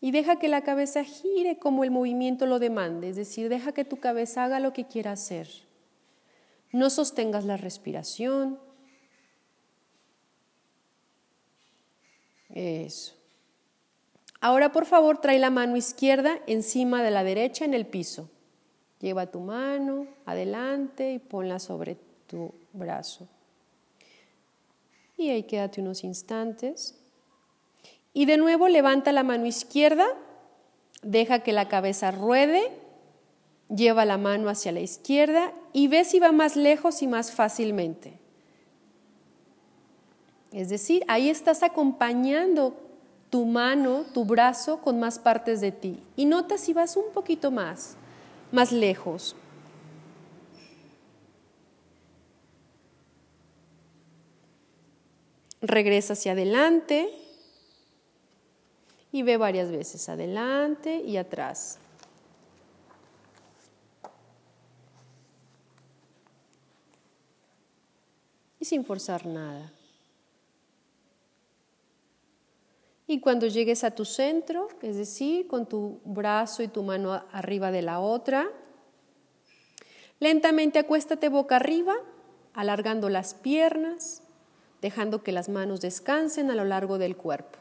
Y 0.00 0.12
deja 0.12 0.38
que 0.38 0.48
la 0.48 0.62
cabeza 0.62 1.04
gire 1.04 1.58
como 1.58 1.82
el 1.84 1.90
movimiento 1.90 2.46
lo 2.46 2.58
demande, 2.58 3.08
es 3.08 3.16
decir, 3.16 3.48
deja 3.48 3.72
que 3.72 3.84
tu 3.84 3.98
cabeza 3.98 4.44
haga 4.44 4.60
lo 4.60 4.72
que 4.72 4.86
quiera 4.86 5.12
hacer. 5.12 5.48
No 6.72 6.88
sostengas 6.90 7.44
la 7.44 7.56
respiración, 7.56 8.58
Eso. 12.58 13.14
Ahora, 14.40 14.72
por 14.72 14.84
favor, 14.84 15.20
trae 15.20 15.38
la 15.38 15.50
mano 15.50 15.76
izquierda 15.76 16.40
encima 16.48 17.04
de 17.04 17.12
la 17.12 17.22
derecha 17.22 17.64
en 17.64 17.72
el 17.72 17.86
piso. 17.86 18.28
Lleva 19.00 19.30
tu 19.30 19.38
mano 19.38 20.08
adelante 20.26 21.12
y 21.12 21.20
ponla 21.20 21.60
sobre 21.60 21.96
tu 22.26 22.52
brazo. 22.72 23.28
Y 25.16 25.30
ahí 25.30 25.44
quédate 25.44 25.80
unos 25.80 26.02
instantes. 26.02 26.97
Y 28.12 28.26
de 28.26 28.36
nuevo 28.36 28.68
levanta 28.68 29.12
la 29.12 29.22
mano 29.22 29.46
izquierda, 29.46 30.06
deja 31.02 31.40
que 31.40 31.52
la 31.52 31.68
cabeza 31.68 32.10
ruede, 32.10 32.70
lleva 33.68 34.04
la 34.04 34.18
mano 34.18 34.48
hacia 34.48 34.72
la 34.72 34.80
izquierda 34.80 35.52
y 35.72 35.88
ve 35.88 36.04
si 36.04 36.18
va 36.18 36.32
más 36.32 36.56
lejos 36.56 37.02
y 37.02 37.06
más 37.06 37.32
fácilmente. 37.32 38.18
Es 40.52 40.70
decir, 40.70 41.04
ahí 41.08 41.28
estás 41.28 41.62
acompañando 41.62 42.74
tu 43.30 43.44
mano, 43.44 44.04
tu 44.14 44.24
brazo 44.24 44.80
con 44.80 44.98
más 44.98 45.18
partes 45.18 45.60
de 45.60 45.72
ti. 45.72 46.02
Y 46.16 46.24
nota 46.24 46.56
si 46.56 46.72
vas 46.72 46.96
un 46.96 47.12
poquito 47.12 47.50
más, 47.50 47.96
más 48.50 48.72
lejos. 48.72 49.36
Regresa 55.60 56.14
hacia 56.14 56.32
adelante 56.32 57.10
y 59.18 59.22
ve 59.22 59.36
varias 59.36 59.68
veces 59.72 60.08
adelante 60.08 60.98
y 60.98 61.16
atrás. 61.16 61.80
Y 68.60 68.64
sin 68.64 68.84
forzar 68.84 69.26
nada. 69.26 69.72
Y 73.08 73.18
cuando 73.18 73.48
llegues 73.48 73.82
a 73.82 73.90
tu 73.90 74.04
centro, 74.04 74.68
es 74.82 74.94
decir, 74.94 75.48
con 75.48 75.66
tu 75.66 76.00
brazo 76.04 76.62
y 76.62 76.68
tu 76.68 76.84
mano 76.84 77.24
arriba 77.32 77.72
de 77.72 77.82
la 77.82 77.98
otra, 77.98 78.48
lentamente 80.20 80.78
acuéstate 80.78 81.28
boca 81.28 81.56
arriba, 81.56 81.96
alargando 82.54 83.08
las 83.08 83.34
piernas, 83.34 84.22
dejando 84.80 85.24
que 85.24 85.32
las 85.32 85.48
manos 85.48 85.80
descansen 85.80 86.52
a 86.52 86.54
lo 86.54 86.64
largo 86.64 86.98
del 86.98 87.16
cuerpo. 87.16 87.58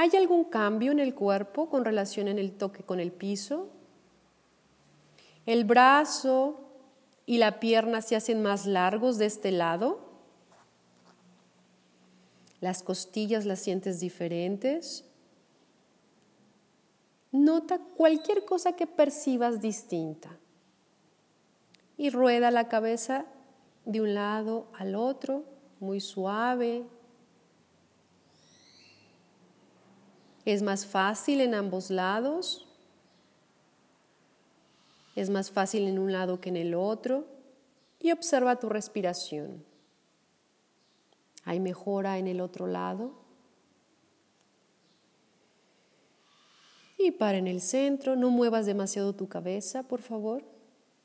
¿Hay 0.00 0.10
algún 0.16 0.44
cambio 0.44 0.92
en 0.92 1.00
el 1.00 1.12
cuerpo 1.12 1.68
con 1.68 1.84
relación 1.84 2.28
en 2.28 2.38
el 2.38 2.52
toque 2.52 2.84
con 2.84 3.00
el 3.00 3.10
piso? 3.10 3.68
El 5.44 5.64
brazo 5.64 6.60
y 7.26 7.38
la 7.38 7.58
pierna 7.58 8.00
se 8.00 8.14
hacen 8.14 8.40
más 8.40 8.64
largos 8.64 9.18
de 9.18 9.26
este 9.26 9.50
lado. 9.50 9.98
Las 12.60 12.84
costillas 12.84 13.44
las 13.44 13.58
sientes 13.58 13.98
diferentes. 13.98 15.04
Nota 17.32 17.80
cualquier 17.96 18.44
cosa 18.44 18.74
que 18.74 18.86
percibas 18.86 19.60
distinta 19.60 20.30
y 21.96 22.10
rueda 22.10 22.52
la 22.52 22.68
cabeza 22.68 23.26
de 23.84 24.00
un 24.00 24.14
lado 24.14 24.68
al 24.78 24.94
otro 24.94 25.42
muy 25.80 26.00
suave. 26.00 26.86
Es 30.48 30.62
más 30.62 30.86
fácil 30.86 31.42
en 31.42 31.52
ambos 31.52 31.90
lados. 31.90 32.66
Es 35.14 35.28
más 35.28 35.50
fácil 35.50 35.86
en 35.86 35.98
un 35.98 36.10
lado 36.10 36.40
que 36.40 36.48
en 36.48 36.56
el 36.56 36.74
otro. 36.74 37.26
Y 38.00 38.12
observa 38.12 38.58
tu 38.58 38.70
respiración. 38.70 39.62
¿Hay 41.44 41.60
mejora 41.60 42.16
en 42.16 42.28
el 42.28 42.40
otro 42.40 42.66
lado? 42.66 43.12
Y 46.96 47.10
para 47.10 47.36
en 47.36 47.46
el 47.46 47.60
centro, 47.60 48.16
no 48.16 48.30
muevas 48.30 48.64
demasiado 48.64 49.14
tu 49.14 49.28
cabeza, 49.28 49.82
por 49.82 50.00
favor. 50.00 50.44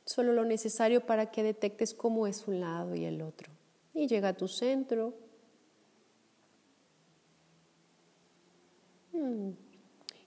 Solo 0.06 0.32
lo 0.32 0.46
necesario 0.46 1.06
para 1.06 1.32
que 1.32 1.44
detectes 1.44 1.94
cómo 1.94 2.28
es 2.28 2.48
un 2.48 2.62
lado 2.62 2.96
y 2.96 3.04
el 3.04 3.22
otro. 3.22 3.52
Y 3.94 4.08
llega 4.08 4.30
a 4.30 4.38
tu 4.38 4.48
centro. 4.48 5.14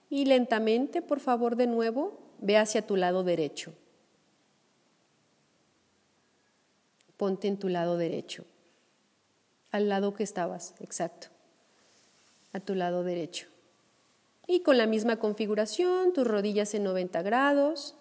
Y 0.09 0.25
lentamente, 0.25 1.03
por 1.03 1.21
favor, 1.21 1.57
de 1.57 1.67
nuevo, 1.67 2.19
ve 2.39 2.57
hacia 2.57 2.87
tu 2.87 2.97
lado 2.97 3.25
derecho. 3.25 3.73
Ponte 7.17 7.49
en 7.49 7.59
tu 7.59 7.69
lado 7.69 7.97
derecho. 7.97 8.45
Al 9.71 9.89
lado 9.89 10.15
que 10.15 10.23
estabas, 10.23 10.75
exacto. 10.81 11.29
A 12.53 12.61
tu 12.61 12.75
lado 12.75 13.05
derecho. 13.05 13.49
Y 14.47 14.61
con 14.61 14.79
la 14.79 14.87
misma 14.87 15.17
configuración, 15.17 16.13
tus 16.13 16.27
rodillas 16.27 16.75
en 16.75 16.85
90 16.85 17.23
grados, 17.23 17.97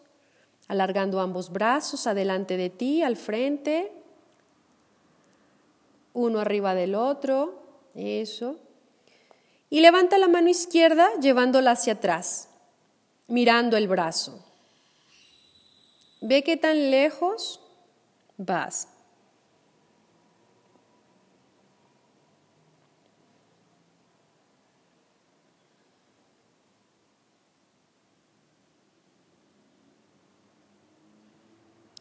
alargando 0.68 1.20
ambos 1.20 1.52
brazos 1.52 2.08
adelante 2.08 2.58
de 2.58 2.70
ti, 2.70 3.02
al 3.02 3.18
frente, 3.18 3.92
uno 6.14 6.40
arriba 6.40 6.76
del 6.76 6.96
otro, 6.96 7.62
eso. 7.96 8.60
Y 9.76 9.82
levanta 9.82 10.18
la 10.18 10.30
mano 10.30 10.48
izquierda 10.48 11.10
llevándola 11.20 11.72
hacia 11.72 11.92
atrás, 11.92 12.48
mirando 13.28 13.76
el 13.76 13.90
brazo. 13.90 14.42
Ve 16.22 16.46
qué 16.46 16.56
tan 16.56 16.92
lejos 16.92 17.60
vas. 18.38 18.88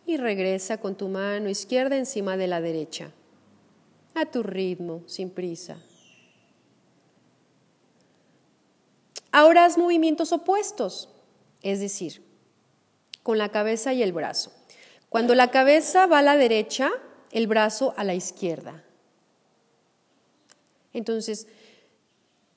y 0.06 0.16
regresa 0.16 0.78
con 0.78 0.94
tu 0.94 1.08
mano 1.08 1.48
izquierda 1.48 1.96
encima 1.96 2.36
de 2.36 2.46
la 2.46 2.60
derecha, 2.60 3.10
a 4.14 4.26
tu 4.26 4.44
ritmo, 4.44 5.02
sin 5.06 5.30
prisa. 5.30 5.78
Ahora 9.36 9.64
haz 9.64 9.78
movimientos 9.78 10.30
opuestos, 10.30 11.08
es 11.60 11.80
decir, 11.80 12.24
con 13.24 13.36
la 13.36 13.48
cabeza 13.48 13.92
y 13.92 14.00
el 14.00 14.12
brazo. 14.12 14.52
Cuando 15.08 15.34
la 15.34 15.50
cabeza 15.50 16.06
va 16.06 16.20
a 16.20 16.22
la 16.22 16.36
derecha, 16.36 16.92
el 17.32 17.48
brazo 17.48 17.94
a 17.96 18.04
la 18.04 18.14
izquierda. 18.14 18.84
Entonces, 20.92 21.48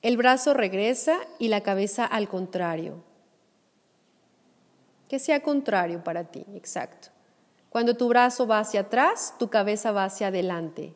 el 0.02 0.16
brazo 0.16 0.54
regresa 0.54 1.18
y 1.40 1.48
la 1.48 1.64
cabeza 1.64 2.04
al 2.04 2.28
contrario. 2.28 3.02
Que 5.08 5.18
sea 5.18 5.42
contrario 5.42 6.04
para 6.04 6.30
ti, 6.30 6.46
exacto. 6.54 7.08
Cuando 7.70 7.96
tu 7.96 8.06
brazo 8.06 8.46
va 8.46 8.60
hacia 8.60 8.82
atrás, 8.82 9.34
tu 9.36 9.50
cabeza 9.50 9.90
va 9.90 10.04
hacia 10.04 10.28
adelante. 10.28 10.94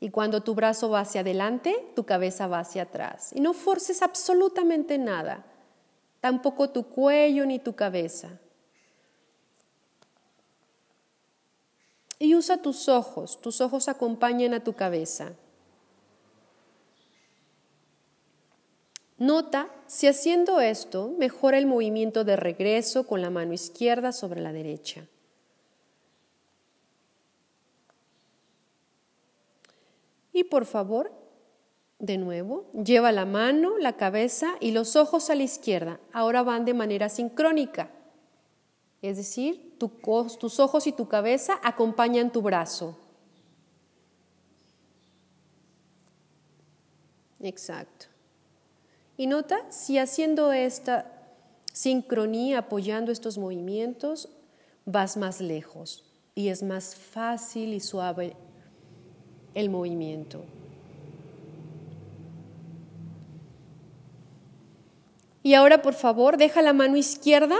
Y 0.00 0.10
cuando 0.10 0.42
tu 0.42 0.54
brazo 0.54 0.90
va 0.90 1.00
hacia 1.00 1.22
adelante, 1.22 1.90
tu 1.96 2.04
cabeza 2.04 2.46
va 2.46 2.60
hacia 2.60 2.82
atrás. 2.82 3.32
Y 3.34 3.40
no 3.40 3.52
forces 3.52 4.02
absolutamente 4.02 4.96
nada, 4.96 5.44
tampoco 6.20 6.70
tu 6.70 6.84
cuello 6.84 7.44
ni 7.46 7.58
tu 7.58 7.74
cabeza. 7.74 8.38
Y 12.20 12.34
usa 12.34 12.62
tus 12.62 12.88
ojos, 12.88 13.40
tus 13.40 13.60
ojos 13.60 13.88
acompañan 13.88 14.54
a 14.54 14.62
tu 14.62 14.74
cabeza. 14.74 15.32
Nota 19.18 19.68
si 19.88 20.06
haciendo 20.06 20.60
esto 20.60 21.12
mejora 21.18 21.58
el 21.58 21.66
movimiento 21.66 22.22
de 22.22 22.36
regreso 22.36 23.04
con 23.04 23.20
la 23.20 23.30
mano 23.30 23.52
izquierda 23.52 24.12
sobre 24.12 24.40
la 24.40 24.52
derecha. 24.52 25.08
Y 30.38 30.44
por 30.44 30.66
favor, 30.66 31.10
de 31.98 32.16
nuevo, 32.16 32.70
lleva 32.70 33.10
la 33.10 33.24
mano, 33.24 33.76
la 33.76 33.96
cabeza 33.96 34.54
y 34.60 34.70
los 34.70 34.94
ojos 34.94 35.30
a 35.30 35.34
la 35.34 35.42
izquierda. 35.42 35.98
Ahora 36.12 36.44
van 36.44 36.64
de 36.64 36.74
manera 36.74 37.08
sincrónica. 37.08 37.90
Es 39.02 39.16
decir, 39.16 39.76
tus 39.78 40.60
ojos 40.60 40.86
y 40.86 40.92
tu 40.92 41.08
cabeza 41.08 41.58
acompañan 41.64 42.30
tu 42.30 42.40
brazo. 42.40 42.96
Exacto. 47.40 48.06
Y 49.16 49.26
nota 49.26 49.66
si 49.72 49.98
haciendo 49.98 50.52
esta 50.52 51.34
sincronía, 51.72 52.58
apoyando 52.58 53.10
estos 53.10 53.38
movimientos, 53.38 54.28
vas 54.84 55.16
más 55.16 55.40
lejos 55.40 56.04
y 56.36 56.46
es 56.46 56.62
más 56.62 56.94
fácil 56.94 57.74
y 57.74 57.80
suave 57.80 58.36
el 59.54 59.70
movimiento. 59.70 60.44
Y 65.42 65.54
ahora, 65.54 65.82
por 65.82 65.94
favor, 65.94 66.36
deja 66.36 66.62
la 66.62 66.72
mano 66.72 66.96
izquierda 66.96 67.56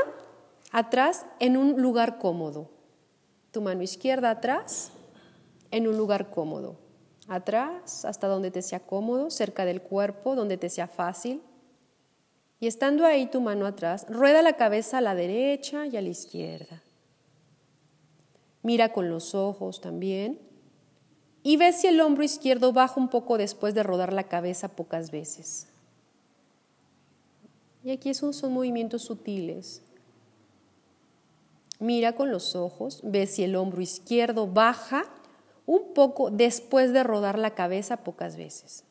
atrás 0.73 1.25
en 1.41 1.57
un 1.57 1.81
lugar 1.81 2.19
cómodo. 2.19 2.69
Tu 3.51 3.63
mano 3.63 3.83
izquierda 3.83 4.31
atrás 4.31 4.91
en 5.71 5.89
un 5.89 5.97
lugar 5.97 6.31
cómodo. 6.31 6.77
Atrás, 7.29 8.05
hasta 8.05 8.27
donde 8.27 8.51
te 8.51 8.63
sea 8.63 8.81
cómodo, 8.81 9.31
cerca 9.31 9.65
del 9.65 9.83
cuerpo, 9.83 10.35
donde 10.35 10.57
te 10.57 10.69
sea 10.69 10.89
fácil. 10.89 11.43
Y 12.61 12.67
estando 12.67 13.07
ahí 13.07 13.27
tu 13.27 13.41
mano 13.41 13.67
atrás, 13.67 14.07
rueda 14.09 14.43
la 14.43 14.55
cabeza 14.55 14.99
a 14.99 15.03
la 15.03 15.15
derecha 15.15 15.87
y 15.87 15.97
a 15.97 16.03
la 16.03 16.09
izquierda. 16.09 16.83
Mira 18.63 18.93
con 18.93 19.09
los 19.09 19.35
ojos 19.35 19.81
también 19.81 20.48
y 21.49 21.57
ve 21.57 21.73
si 21.73 21.87
el 21.87 21.99
hombro 22.03 22.23
izquierdo 22.25 22.75
baja 22.75 23.01
un 23.01 23.09
poco 23.09 23.39
después 23.39 23.73
de 23.73 23.83
rodar 23.83 24.13
la 24.13 24.25
cabeza 24.25 24.69
pocas 24.69 25.11
veces. 25.11 25.67
Y 27.83 27.91
aquí 27.91 28.13
son, 28.13 28.35
son 28.35 28.53
movimientos 28.53 29.01
sutiles. 29.05 29.81
Mira 31.79 32.15
con 32.15 32.31
los 32.31 32.55
ojos, 32.55 33.01
ve 33.03 33.27
si 33.27 33.45
el 33.45 33.57
hombro 33.57 33.81
izquierdo 33.81 34.47
baja 34.47 35.07
un 35.65 35.95
poco 35.95 36.31
después 36.31 36.93
de 36.93 37.03
rodar 37.03 37.39
la 37.39 37.55
cabeza 37.55 37.97
pocas 38.05 38.37
veces. 38.37 38.85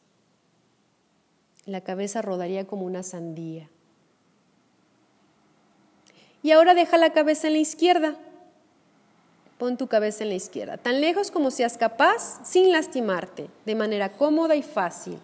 La 1.68 1.82
cabeza 1.82 2.24
rodaría 2.24 2.66
como 2.66 2.88
una 2.88 3.04
sandía. 3.04 3.70
Y 6.42 6.50
ahora 6.54 6.74
deja 6.74 6.98
la 6.98 7.14
cabeza 7.14 7.46
en 7.46 7.54
la 7.54 7.60
izquierda. 7.60 8.18
Pon 9.58 9.78
tu 9.78 9.88
cabeza 9.88 10.24
en 10.24 10.30
la 10.30 10.36
izquierda, 10.36 10.78
tan 10.78 11.02
lejos 11.02 11.32
como 11.32 11.50
seas 11.50 11.78
capaz, 11.78 12.40
sin 12.46 12.72
lastimarte, 12.72 13.50
de 13.66 13.76
manera 13.76 14.12
cómoda 14.12 14.56
y 14.56 14.62
fácil. 14.62 15.18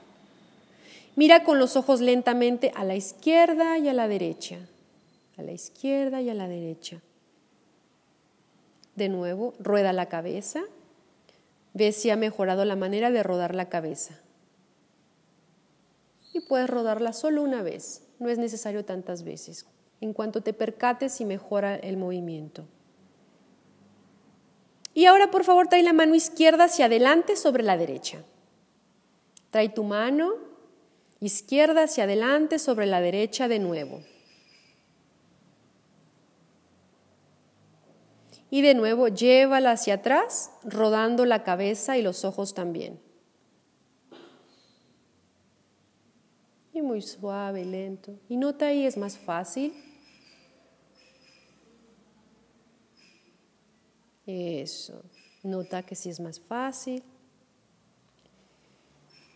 Mira 1.15 1.43
con 1.43 1.59
los 1.59 1.75
ojos 1.75 2.01
lentamente 2.01 2.71
a 2.75 2.83
la 2.83 2.95
izquierda 2.95 3.77
y 3.77 3.87
a 3.87 3.93
la 3.93 4.07
derecha, 4.07 4.57
a 5.37 5.43
la 5.43 5.51
izquierda 5.51 6.21
y 6.21 6.29
a 6.29 6.33
la 6.33 6.47
derecha. 6.47 7.01
De 8.95 9.09
nuevo, 9.09 9.53
rueda 9.59 9.93
la 9.93 10.07
cabeza. 10.07 10.63
Ve 11.73 11.91
si 11.91 12.09
ha 12.09 12.15
mejorado 12.15 12.65
la 12.65 12.75
manera 12.75 13.11
de 13.11 13.23
rodar 13.23 13.53
la 13.53 13.69
cabeza. 13.69 14.19
Y 16.33 16.41
puedes 16.41 16.69
rodarla 16.69 17.13
solo 17.13 17.43
una 17.43 17.61
vez, 17.61 18.01
no 18.19 18.29
es 18.29 18.39
necesario 18.39 18.85
tantas 18.85 19.23
veces, 19.23 19.67
en 20.01 20.13
cuanto 20.13 20.41
te 20.41 20.53
percates 20.53 21.13
si 21.13 21.25
mejora 21.25 21.75
el 21.75 21.97
movimiento. 21.97 22.65
Y 24.93 25.05
ahora 25.05 25.31
por 25.31 25.43
favor 25.43 25.67
trae 25.67 25.83
la 25.83 25.93
mano 25.93 26.15
izquierda 26.15 26.65
hacia 26.65 26.85
adelante 26.85 27.35
sobre 27.35 27.63
la 27.63 27.77
derecha. 27.77 28.23
Trae 29.49 29.69
tu 29.69 29.83
mano 29.83 30.33
izquierda 31.19 31.83
hacia 31.83 32.03
adelante 32.03 32.59
sobre 32.59 32.85
la 32.85 33.01
derecha 33.01 33.47
de 33.47 33.59
nuevo. 33.59 34.01
Y 38.49 38.61
de 38.61 38.75
nuevo 38.75 39.07
llévala 39.07 39.71
hacia 39.71 39.95
atrás, 39.95 40.51
rodando 40.63 41.25
la 41.25 41.43
cabeza 41.43 41.97
y 41.97 42.03
los 42.03 42.23
ojos 42.23 42.53
también. 42.53 42.99
Y 46.71 46.83
muy 46.83 47.01
suave, 47.01 47.65
lento. 47.65 48.19
Y 48.29 48.37
nota 48.37 48.67
ahí 48.67 48.85
es 48.85 48.97
más 48.97 49.17
fácil 49.17 49.73
Eso. 54.25 55.03
Nota 55.43 55.83
que 55.83 55.95
si 55.95 56.09
es 56.09 56.19
más 56.19 56.39
fácil. 56.39 57.03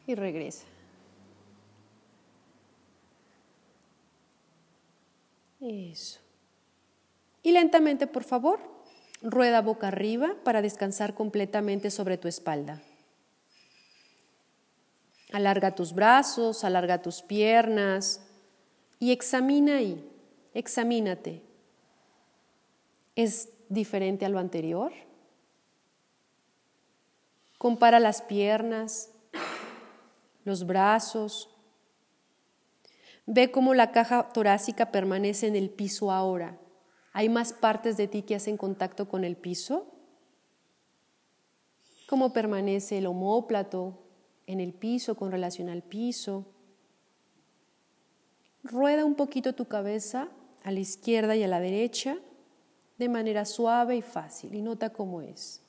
y 0.08 0.15
regresa. 0.15 0.65
Eso. 5.60 6.19
Y 7.43 7.52
lentamente, 7.52 8.08
por 8.08 8.23
favor, 8.23 8.60
rueda 9.21 9.62
boca 9.62 9.89
arriba 9.89 10.36
para 10.43 10.62
descansar 10.62 11.13
completamente 11.13 11.91
sobre 11.91 12.17
tu 12.17 12.28
espalda. 12.28 12.82
Alarga 15.34 15.76
tus 15.76 15.93
brazos, 15.93 16.63
alarga 16.63 17.02
tus 17.02 17.21
piernas 17.21 18.21
y 19.00 19.12
examina 19.12 19.78
ahí, 19.78 20.10
examínate. 20.54 21.41
¿Es 23.15 23.50
diferente 23.69 24.25
a 24.25 24.30
lo 24.30 24.39
anterior? 24.39 24.91
Compara 27.58 27.99
las 27.99 28.21
piernas, 28.21 29.12
los 30.43 30.65
brazos. 30.65 31.49
Ve 33.25 33.51
cómo 33.51 33.73
la 33.73 33.91
caja 33.91 34.30
torácica 34.30 34.91
permanece 34.91 35.47
en 35.47 35.56
el 35.56 35.69
piso 35.69 36.12
ahora. 36.12 36.58
¿Hay 37.13 37.30
más 37.30 37.51
partes 37.51 37.97
de 37.97 38.08
ti 38.08 38.21
que 38.21 38.36
hacen 38.36 38.58
contacto 38.58 39.10
con 39.10 39.23
el 39.23 39.36
piso? 39.36 39.88
¿Cómo 42.08 42.32
permanece 42.32 42.99
el 42.99 43.08
homóplato 43.08 43.97
en 44.45 44.60
el 44.60 44.71
piso 44.71 45.15
con 45.15 45.32
relación 45.32 45.67
al 45.67 45.82
piso? 45.82 46.45
Rueda 48.63 49.03
un 49.03 49.15
poquito 49.15 49.53
tu 49.53 49.65
cabeza 49.65 50.30
a 50.63 50.71
la 50.71 50.80
izquierda 50.80 51.36
y 51.36 51.43
a 51.43 51.47
la 51.47 51.60
derecha 51.60 52.17
de 52.97 53.10
manera 53.10 53.45
suave 53.45 53.97
y 53.97 54.01
fácil 54.01 54.55
y 54.55 54.62
nota 54.62 54.91
cómo 54.91 55.21
es. 55.21 55.62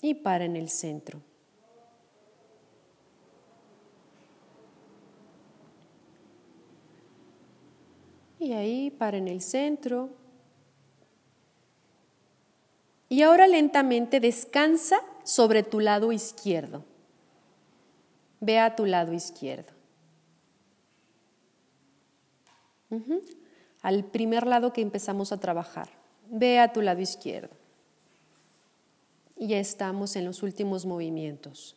Y 0.00 0.14
para 0.14 0.44
en 0.44 0.56
el 0.56 0.68
centro. 0.68 1.20
Y 8.38 8.52
ahí 8.52 8.90
para 8.90 9.18
en 9.18 9.28
el 9.28 9.40
centro. 9.40 10.10
Y 13.08 13.22
ahora 13.22 13.46
lentamente 13.46 14.18
descansa 14.18 14.96
sobre 15.22 15.62
tu 15.62 15.78
lado 15.78 16.10
izquierdo. 16.10 16.84
Ve 18.40 18.58
a 18.58 18.74
tu 18.74 18.86
lado 18.86 19.12
izquierdo 19.12 19.72
al 23.82 24.04
primer 24.04 24.46
lado 24.46 24.72
que 24.72 24.80
empezamos 24.80 25.32
a 25.32 25.40
trabajar. 25.40 25.90
Ve 26.30 26.60
a 26.60 26.72
tu 26.72 26.80
lado 26.80 27.00
izquierdo. 27.00 27.54
Y 29.36 29.48
ya 29.48 29.58
estamos 29.58 30.14
en 30.14 30.24
los 30.24 30.42
últimos 30.42 30.86
movimientos. 30.86 31.76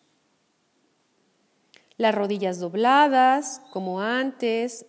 Las 1.98 2.14
rodillas 2.14 2.60
dobladas, 2.60 3.62
como 3.72 4.02
antes, 4.02 4.86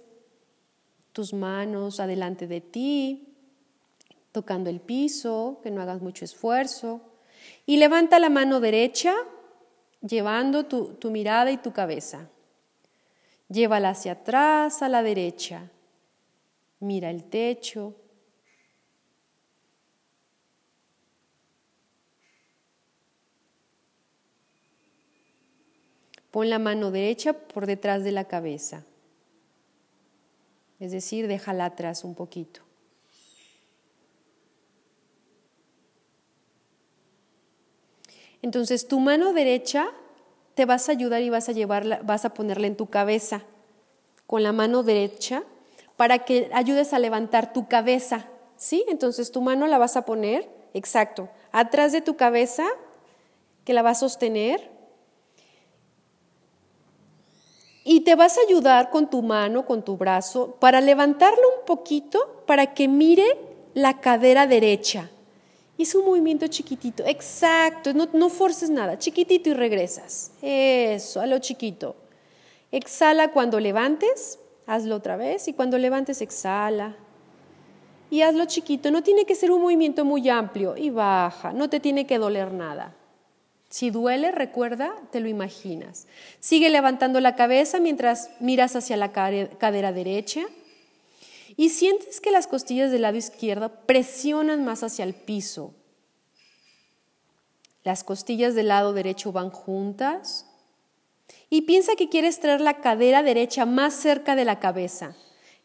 tus 1.12 1.32
manos 1.32 2.00
adelante 2.00 2.46
de 2.46 2.60
ti, 2.60 3.34
tocando 4.32 4.68
el 4.68 4.80
piso, 4.80 5.60
que 5.62 5.70
no 5.70 5.80
hagas 5.80 6.02
mucho 6.02 6.24
esfuerzo. 6.24 7.00
Y 7.64 7.78
levanta 7.78 8.18
la 8.18 8.28
mano 8.28 8.60
derecha, 8.60 9.14
llevando 10.02 10.66
tu, 10.66 10.94
tu 10.94 11.10
mirada 11.10 11.50
y 11.50 11.56
tu 11.56 11.72
cabeza. 11.72 12.28
Llévala 13.48 13.90
hacia 13.90 14.12
atrás 14.12 14.82
a 14.82 14.88
la 14.88 15.02
derecha 15.02 15.70
mira 16.80 17.10
el 17.10 17.24
techo. 17.24 17.94
Pon 26.30 26.50
la 26.50 26.58
mano 26.58 26.90
derecha 26.90 27.32
por 27.32 27.66
detrás 27.66 28.04
de 28.04 28.12
la 28.12 28.24
cabeza, 28.24 28.84
es 30.78 30.92
decir, 30.92 31.28
déjala 31.28 31.64
atrás 31.64 32.04
un 32.04 32.14
poquito. 32.14 32.60
Entonces 38.42 38.86
tu 38.86 39.00
mano 39.00 39.32
derecha 39.32 39.88
te 40.54 40.66
vas 40.66 40.88
a 40.88 40.92
ayudar 40.92 41.22
y 41.22 41.30
vas 41.30 41.48
a 41.48 41.52
llevarla, 41.52 42.00
vas 42.02 42.24
a 42.24 42.34
ponerla 42.34 42.66
en 42.66 42.76
tu 42.76 42.86
cabeza. 42.86 43.42
Con 44.26 44.42
la 44.42 44.52
mano 44.52 44.82
derecha 44.82 45.42
para 45.96 46.20
que 46.20 46.50
ayudes 46.52 46.92
a 46.92 46.98
levantar 46.98 47.52
tu 47.52 47.68
cabeza, 47.68 48.26
¿sí? 48.56 48.84
Entonces 48.88 49.32
tu 49.32 49.40
mano 49.40 49.66
la 49.66 49.78
vas 49.78 49.96
a 49.96 50.04
poner, 50.04 50.48
exacto, 50.74 51.28
atrás 51.52 51.92
de 51.92 52.02
tu 52.02 52.16
cabeza, 52.16 52.64
que 53.64 53.72
la 53.72 53.82
vas 53.82 53.98
a 53.98 54.00
sostener. 54.00 54.70
Y 57.82 58.00
te 58.00 58.14
vas 58.14 58.36
a 58.36 58.40
ayudar 58.42 58.90
con 58.90 59.08
tu 59.08 59.22
mano, 59.22 59.64
con 59.64 59.84
tu 59.84 59.96
brazo, 59.96 60.56
para 60.58 60.80
levantarlo 60.80 61.42
un 61.60 61.64
poquito, 61.66 62.42
para 62.46 62.74
que 62.74 62.88
mire 62.88 63.24
la 63.74 64.00
cadera 64.00 64.46
derecha. 64.46 65.10
Es 65.78 65.94
un 65.94 66.06
movimiento 66.06 66.46
chiquitito, 66.46 67.04
exacto, 67.06 67.92
no, 67.92 68.08
no 68.12 68.28
forces 68.28 68.70
nada, 68.70 68.98
chiquitito 68.98 69.50
y 69.50 69.54
regresas. 69.54 70.32
Eso, 70.42 71.20
a 71.20 71.26
lo 71.26 71.38
chiquito. 71.38 71.94
Exhala 72.72 73.30
cuando 73.30 73.60
levantes 73.60 74.38
Hazlo 74.66 74.96
otra 74.96 75.16
vez 75.16 75.48
y 75.48 75.52
cuando 75.52 75.78
levantes 75.78 76.20
exhala. 76.20 76.96
Y 78.10 78.22
hazlo 78.22 78.44
chiquito, 78.46 78.90
no 78.90 79.02
tiene 79.02 79.24
que 79.24 79.34
ser 79.34 79.50
un 79.50 79.62
movimiento 79.62 80.04
muy 80.04 80.28
amplio 80.28 80.76
y 80.76 80.90
baja, 80.90 81.52
no 81.52 81.68
te 81.68 81.80
tiene 81.80 82.06
que 82.06 82.18
doler 82.18 82.52
nada. 82.52 82.94
Si 83.68 83.90
duele, 83.90 84.30
recuerda, 84.30 84.94
te 85.10 85.20
lo 85.20 85.28
imaginas. 85.28 86.06
Sigue 86.38 86.70
levantando 86.70 87.20
la 87.20 87.34
cabeza 87.34 87.80
mientras 87.80 88.30
miras 88.40 88.76
hacia 88.76 88.96
la 88.96 89.12
cadera 89.12 89.92
derecha 89.92 90.42
y 91.56 91.70
sientes 91.70 92.20
que 92.20 92.30
las 92.30 92.46
costillas 92.46 92.90
del 92.90 93.02
lado 93.02 93.16
izquierdo 93.16 93.72
presionan 93.86 94.64
más 94.64 94.82
hacia 94.82 95.04
el 95.04 95.14
piso. 95.14 95.74
Las 97.82 98.04
costillas 98.04 98.54
del 98.54 98.68
lado 98.68 98.92
derecho 98.92 99.32
van 99.32 99.50
juntas 99.50 100.46
y 101.48 101.62
piensa 101.62 101.96
que 101.96 102.08
quieres 102.08 102.40
traer 102.40 102.60
la 102.60 102.80
cadera 102.80 103.22
derecha 103.22 103.66
más 103.66 103.94
cerca 103.94 104.36
de 104.36 104.44
la 104.44 104.58
cabeza. 104.58 105.16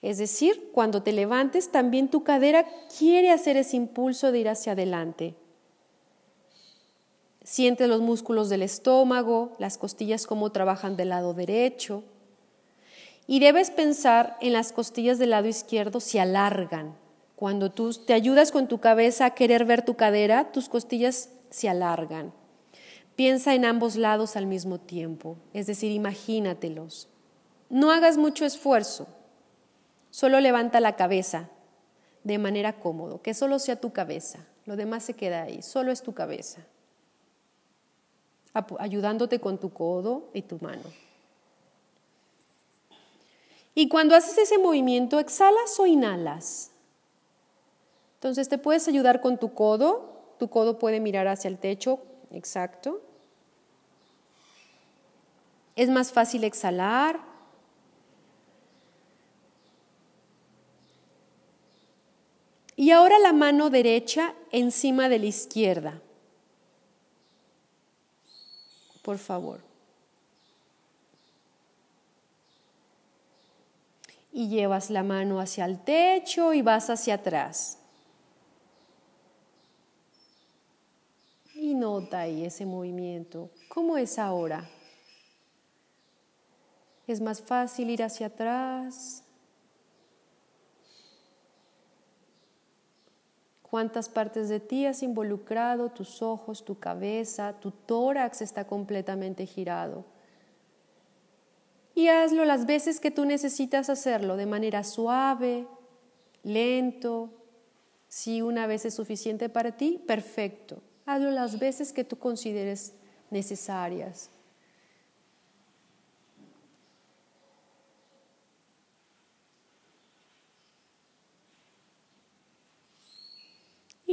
Es 0.02 0.18
decir, 0.18 0.70
cuando 0.74 1.04
te 1.04 1.12
levantes, 1.12 1.72
también 1.72 2.10
tu 2.10 2.24
cadera 2.24 2.66
quiere 2.98 3.32
hacer 3.32 3.58
ese 3.58 3.78
impulso 3.78 4.32
de 4.32 4.40
ir 4.40 4.50
hacia 4.50 4.74
adelante. 4.74 5.36
Siente 7.44 7.88
los 7.88 8.02
músculos 8.02 8.50
del 8.50 8.62
estómago, 8.62 9.54
las 9.60 9.78
costillas 9.78 10.28
cómo 10.28 10.52
trabajan 10.52 10.96
del 10.96 11.10
lado 11.10 11.34
derecho. 11.34 12.04
Y 13.28 13.40
debes 13.40 13.72
pensar 13.72 14.38
en 14.42 14.54
las 14.54 14.72
costillas 14.72 15.20
del 15.20 15.32
lado 15.32 15.48
izquierdo 15.48 16.00
se 16.00 16.20
alargan. 16.20 16.96
Cuando 17.36 17.72
tú 17.72 17.94
te 17.94 18.14
ayudas 18.14 18.52
con 18.52 18.68
tu 18.68 18.80
cabeza 18.80 19.26
a 19.26 19.36
querer 19.36 19.66
ver 19.66 19.84
tu 19.84 19.96
cadera, 19.96 20.52
tus 20.52 20.70
costillas 20.70 21.30
se 21.50 21.70
alargan. 21.70 22.34
Piensa 23.16 23.54
en 23.54 23.66
ambos 23.66 23.96
lados 23.96 24.36
al 24.36 24.46
mismo 24.46 24.80
tiempo, 24.80 25.38
es 25.54 25.68
decir, 25.68 25.92
imagínatelos. 25.92 27.08
No 27.70 27.92
hagas 27.92 28.18
mucho 28.18 28.46
esfuerzo, 28.46 29.08
solo 30.10 30.40
levanta 30.40 30.80
la 30.80 30.96
cabeza 30.96 31.50
de 32.24 32.38
manera 32.38 32.80
cómodo, 32.80 33.22
que 33.22 33.34
solo 33.34 33.60
sea 33.60 33.80
tu 33.80 33.92
cabeza, 33.92 34.40
lo 34.66 34.76
demás 34.76 35.04
se 35.04 35.14
queda 35.14 35.44
ahí, 35.44 35.62
solo 35.62 35.92
es 35.92 36.02
tu 36.02 36.14
cabeza, 36.14 36.62
ayudándote 38.80 39.40
con 39.40 39.58
tu 39.58 39.72
codo 39.72 40.30
y 40.34 40.44
tu 40.44 40.58
mano. 40.60 40.84
Y 43.74 43.88
cuando 43.88 44.16
haces 44.16 44.38
ese 44.38 44.58
movimiento, 44.58 45.20
exhalas 45.20 45.80
o 45.80 45.86
inhalas. 45.86 46.72
Entonces 48.16 48.50
te 48.50 48.58
puedes 48.58 48.88
ayudar 48.88 49.22
con 49.22 49.38
tu 49.38 49.54
codo, 49.54 50.36
tu 50.38 50.50
codo 50.50 50.78
puede 50.78 51.00
mirar 51.00 51.28
hacia 51.28 51.48
el 51.48 51.58
techo 51.58 52.00
exacto. 52.32 53.02
Es 55.82 55.90
más 55.90 56.12
fácil 56.12 56.44
exhalar. 56.44 57.20
Y 62.76 62.92
ahora 62.92 63.18
la 63.18 63.34
mano 63.34 63.72
derecha 63.72 64.36
encima 64.52 65.10
de 65.10 65.18
la 65.18 65.26
izquierda. 65.26 66.00
Por 69.02 69.18
favor. 69.18 69.62
Y 74.32 74.50
llevas 74.50 74.92
la 74.92 75.02
mano 75.02 75.40
hacia 75.40 75.66
el 75.66 75.84
techo 75.84 76.54
y 76.54 76.62
vas 76.62 76.92
hacia 76.92 77.16
atrás. 77.16 77.80
y 81.56 81.74
nota 81.76 82.22
ahí 82.22 82.46
ese 82.46 82.66
movimiento. 82.68 83.50
¿Cómo 83.68 83.96
es 83.96 84.18
ahora? 84.20 84.68
¿Es 87.12 87.22
más 87.22 87.42
fácil 87.42 87.90
ir 87.90 88.04
hacia 88.04 88.28
atrás? 88.28 89.24
cuántas 93.72 94.10
partes 94.10 94.50
de 94.50 94.60
ti 94.60 94.86
has 94.86 95.02
involucrado, 95.02 95.90
tus 95.90 96.22
ojos, 96.22 96.66
tu 96.66 96.78
cabeza, 96.78 97.54
tu 97.62 97.72
tórax 97.72 98.42
está 98.42 98.68
completamente 98.68 99.46
girado. 99.46 100.04
Y 101.96 102.10
hazlo 102.10 102.44
las 102.44 102.66
veces 102.66 103.00
que 103.00 103.12
tú 103.12 103.24
necesitas 103.24 103.90
hacerlo, 103.90 104.36
de 104.36 104.46
manera 104.46 104.84
suave, 104.84 105.68
lento. 106.44 107.30
Si 108.10 108.42
una 108.42 108.68
vez 108.68 108.84
es 108.84 108.94
suficiente 108.94 109.48
para 109.48 109.78
ti, 109.78 110.04
perfecto. 110.06 110.82
Hazlo 111.06 111.32
las 111.32 111.58
veces 111.58 111.94
que 111.94 112.04
tú 112.04 112.20
consideres 112.20 112.94
necesarias. 113.30 114.30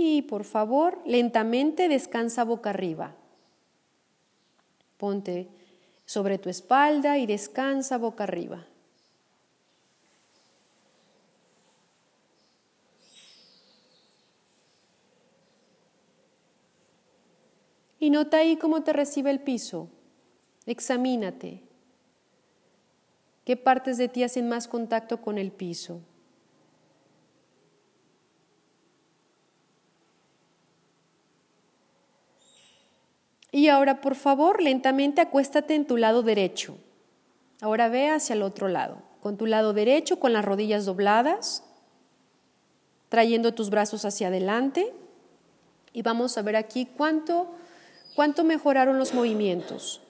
Y 0.01 0.23
por 0.23 0.45
favor, 0.45 1.03
lentamente 1.07 1.89
descansa 1.89 2.45
boca 2.45 2.71
arriba. 2.71 3.17
Ponte 4.97 5.49
sobre 6.05 6.39
tu 6.39 6.49
espalda 6.49 7.19
y 7.19 7.27
descansa 7.27 7.99
boca 7.99 8.23
arriba. 8.23 8.65
Y 17.99 18.11
nota 18.11 18.37
ahí 18.37 18.57
cómo 18.57 18.85
te 18.85 18.93
recibe 18.93 19.33
el 19.33 19.41
piso. 19.41 19.89
Examínate. 20.65 21.65
¿Qué 23.45 23.57
partes 23.57 23.99
de 23.99 24.09
ti 24.09 24.23
hacen 24.23 24.49
más 24.49 24.69
contacto 24.69 25.21
con 25.21 25.39
el 25.39 25.51
piso? 25.51 26.03
Y 33.51 33.69
ahora, 33.69 34.01
por 34.01 34.15
favor, 34.15 34.63
lentamente 34.63 35.21
acuéstate 35.21 35.75
en 35.75 35.87
tu 35.87 35.97
lado 35.97 36.23
derecho. 36.23 36.77
Ahora 37.61 37.89
ve 37.89 38.11
hacia 38.11 38.35
el 38.35 38.43
otro 38.43 38.69
lado, 38.69 38.99
con 39.21 39.37
tu 39.37 39.47
lado 39.47 39.73
derecho, 39.73 40.21
con 40.21 40.33
las 40.33 40.45
rodillas 40.45 40.85
dobladas, 40.85 41.65
trayendo 43.09 43.55
tus 43.55 43.71
brazos 43.71 44.05
hacia 44.05 44.29
adelante. 44.29 44.93
Y 45.93 46.03
vamos 46.03 46.37
a 46.37 46.43
ver 46.43 46.57
aquí 46.57 46.87
cuánto, 46.87 47.49
cuánto 48.15 48.45
mejoraron 48.45 48.99
los 48.99 49.15
movimientos. 49.15 50.03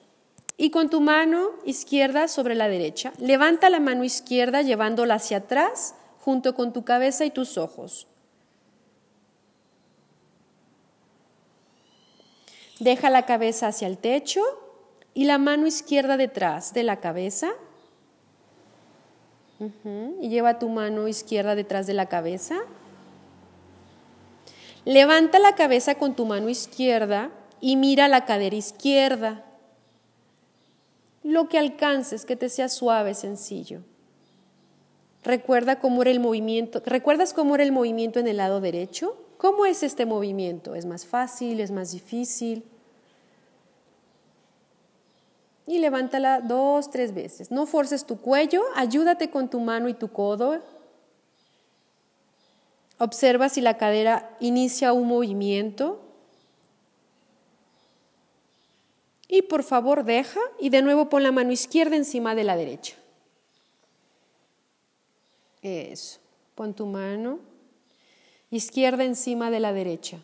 Y 0.57 0.71
con 0.71 0.89
tu 0.89 0.99
mano 0.99 1.51
izquierda 1.65 2.27
sobre 2.27 2.53
la 2.53 2.67
derecha, 2.67 3.13
levanta 3.17 3.69
la 3.69 3.79
mano 3.79 4.03
izquierda 4.03 4.61
llevándola 4.61 5.15
hacia 5.15 5.37
atrás 5.37 5.95
junto 6.19 6.53
con 6.53 6.73
tu 6.73 6.83
cabeza 6.83 7.23
y 7.23 7.31
tus 7.31 7.57
ojos. 7.57 8.08
Deja 12.79 13.09
la 13.09 13.25
cabeza 13.25 13.67
hacia 13.67 13.87
el 13.87 13.97
techo 13.97 14.41
y 15.13 15.25
la 15.25 15.37
mano 15.37 15.67
izquierda 15.67 16.17
detrás 16.17 16.73
de 16.73 16.83
la 16.83 16.99
cabeza. 17.01 17.49
Y 20.21 20.29
lleva 20.29 20.59
tu 20.59 20.69
mano 20.69 21.07
izquierda 21.09 21.55
detrás 21.55 21.85
de 21.85 21.93
la 21.93 22.05
cabeza. 22.07 22.59
Levanta 24.85 25.39
la 25.39 25.55
cabeza 25.55 25.95
con 25.95 26.15
tu 26.15 26.25
mano 26.25 26.47
izquierda 26.47 27.31
y 27.59 27.75
mira 27.75 28.07
la 28.07 28.25
cadera 28.25 28.55
izquierda. 28.55 29.43
Lo 31.23 31.49
que 31.49 31.57
alcances, 31.57 32.25
que 32.25 32.37
te 32.37 32.47
sea 32.47 32.69
suave, 32.69 33.13
sencillo. 33.13 33.81
Recuerda 35.23 35.81
cómo 35.81 36.01
era 36.01 36.11
el 36.11 36.21
movimiento. 36.21 36.81
¿Recuerdas 36.85 37.33
cómo 37.33 37.55
era 37.55 37.63
el 37.65 37.73
movimiento 37.73 38.19
en 38.19 38.27
el 38.27 38.37
lado 38.37 38.61
derecho? 38.61 39.17
¿Cómo 39.39 39.65
es 39.65 39.83
este 39.83 40.05
movimiento? 40.05 40.75
¿Es 40.75 40.85
más 40.85 41.05
fácil? 41.05 41.61
¿Es 41.61 41.71
más 41.71 41.93
difícil? 41.93 42.65
Y 45.65 45.79
levántala 45.79 46.41
dos, 46.41 46.91
tres 46.91 47.13
veces. 47.13 47.49
No 47.49 47.65
forces 47.65 48.05
tu 48.05 48.19
cuello, 48.19 48.61
ayúdate 48.75 49.29
con 49.29 49.49
tu 49.49 49.61
mano 49.61 49.87
y 49.87 49.93
tu 49.93 50.11
codo. 50.11 50.59
Observa 52.97 53.47
si 53.47 53.61
la 53.61 53.77
cadera 53.77 54.35
inicia 54.41 54.91
un 54.91 55.07
movimiento. 55.07 56.01
Y 59.29 59.43
por 59.43 59.63
favor 59.63 60.03
deja 60.03 60.41
y 60.59 60.69
de 60.69 60.81
nuevo 60.81 61.07
pon 61.07 61.23
la 61.23 61.31
mano 61.31 61.53
izquierda 61.53 61.95
encima 61.95 62.35
de 62.35 62.43
la 62.43 62.57
derecha. 62.57 62.97
Eso. 65.61 66.19
Pon 66.55 66.73
tu 66.73 66.85
mano 66.85 67.48
izquierda 68.51 69.03
encima 69.03 69.51
de 69.51 69.59
la 69.59 69.73
derecha. 69.73 70.19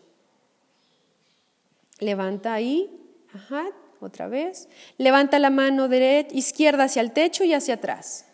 Levanta 1.99 2.53
ahí, 2.53 2.89
ajá, 3.33 3.65
otra 3.99 4.27
vez. 4.27 4.67
Levanta 4.97 5.39
la 5.39 5.49
mano 5.49 5.87
derecha, 5.87 6.35
izquierda 6.35 6.85
hacia 6.85 7.01
el 7.01 7.11
techo 7.11 7.43
y 7.43 7.53
hacia 7.53 7.75
atrás. 7.75 8.25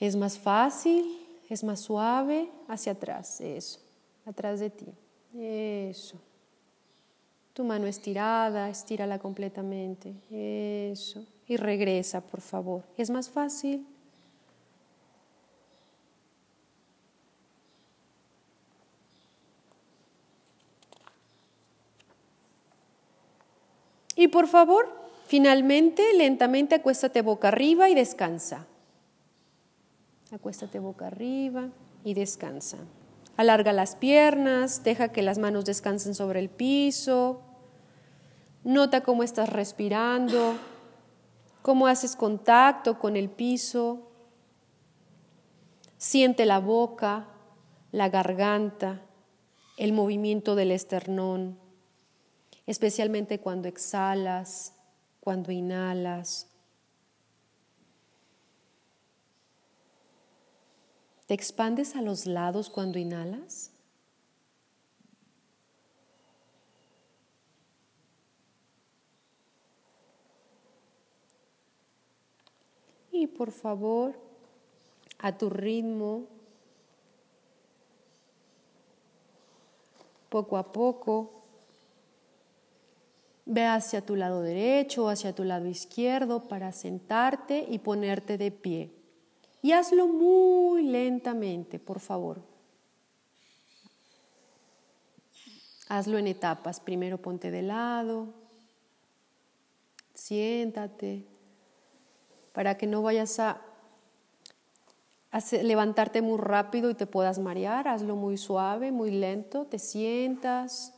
Es 0.00 0.16
más 0.16 0.38
fácil, 0.38 1.24
es 1.48 1.64
más 1.64 1.80
suave, 1.80 2.50
hacia 2.68 2.92
atrás, 2.92 3.40
eso, 3.40 3.80
atrás 4.24 4.60
de 4.60 4.70
ti, 4.70 4.86
eso. 5.38 6.20
Tu 7.52 7.64
mano 7.64 7.86
estirada, 7.86 8.68
estírala 8.68 9.18
completamente, 9.18 10.12
eso. 10.30 11.24
Y 11.46 11.56
regresa, 11.56 12.20
por 12.20 12.40
favor. 12.40 12.82
Es 12.96 13.10
más 13.10 13.30
fácil, 13.30 13.86
Y 24.24 24.28
por 24.28 24.46
favor, 24.46 24.90
finalmente, 25.26 26.14
lentamente 26.14 26.76
acuéstate 26.76 27.20
boca 27.20 27.48
arriba 27.48 27.90
y 27.90 27.94
descansa. 27.94 28.66
Acuéstate 30.32 30.78
boca 30.78 31.08
arriba 31.08 31.68
y 32.04 32.14
descansa. 32.14 32.78
Alarga 33.36 33.74
las 33.74 33.96
piernas, 33.96 34.82
deja 34.82 35.12
que 35.12 35.20
las 35.20 35.36
manos 35.36 35.66
descansen 35.66 36.14
sobre 36.14 36.40
el 36.40 36.48
piso. 36.48 37.42
Nota 38.62 39.02
cómo 39.02 39.24
estás 39.24 39.50
respirando, 39.50 40.54
cómo 41.60 41.86
haces 41.86 42.16
contacto 42.16 42.98
con 42.98 43.16
el 43.16 43.28
piso. 43.28 44.10
Siente 45.98 46.46
la 46.46 46.60
boca, 46.60 47.26
la 47.92 48.08
garganta, 48.08 49.02
el 49.76 49.92
movimiento 49.92 50.54
del 50.54 50.70
esternón 50.70 51.62
especialmente 52.66 53.40
cuando 53.40 53.68
exhalas, 53.68 54.74
cuando 55.20 55.52
inhalas. 55.52 56.48
¿Te 61.26 61.34
expandes 61.34 61.96
a 61.96 62.02
los 62.02 62.26
lados 62.26 62.68
cuando 62.68 62.98
inhalas? 62.98 63.70
Y 73.10 73.26
por 73.26 73.52
favor, 73.52 74.14
a 75.18 75.38
tu 75.38 75.48
ritmo, 75.48 76.26
poco 80.28 80.58
a 80.58 80.72
poco, 80.72 81.33
Ve 83.46 83.64
hacia 83.64 84.04
tu 84.04 84.16
lado 84.16 84.40
derecho 84.40 85.04
o 85.04 85.08
hacia 85.08 85.34
tu 85.34 85.44
lado 85.44 85.66
izquierdo 85.66 86.48
para 86.48 86.72
sentarte 86.72 87.66
y 87.68 87.78
ponerte 87.78 88.38
de 88.38 88.50
pie. 88.50 88.90
Y 89.60 89.72
hazlo 89.72 90.06
muy 90.06 90.82
lentamente, 90.82 91.78
por 91.78 92.00
favor. 92.00 92.42
Hazlo 95.88 96.18
en 96.18 96.26
etapas. 96.26 96.80
Primero 96.80 97.18
ponte 97.18 97.50
de 97.50 97.62
lado, 97.62 98.32
siéntate, 100.14 101.26
para 102.52 102.76
que 102.76 102.86
no 102.86 103.02
vayas 103.02 103.38
a, 103.40 103.60
levantarte 105.62 106.22
muy 106.22 106.38
rápido 106.38 106.90
y 106.90 106.94
te 106.94 107.06
puedas 107.06 107.38
marear. 107.38 107.88
Hazlo 107.88 108.16
muy 108.16 108.38
suave, 108.38 108.92
muy 108.92 109.10
lento. 109.10 109.66
Te 109.66 109.78
sientas 109.78 110.93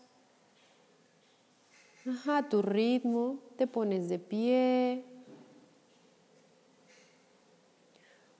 Ajá, 2.08 2.48
tu 2.48 2.62
ritmo, 2.62 3.38
te 3.56 3.66
pones 3.66 4.08
de 4.08 4.18
pie. 4.18 5.04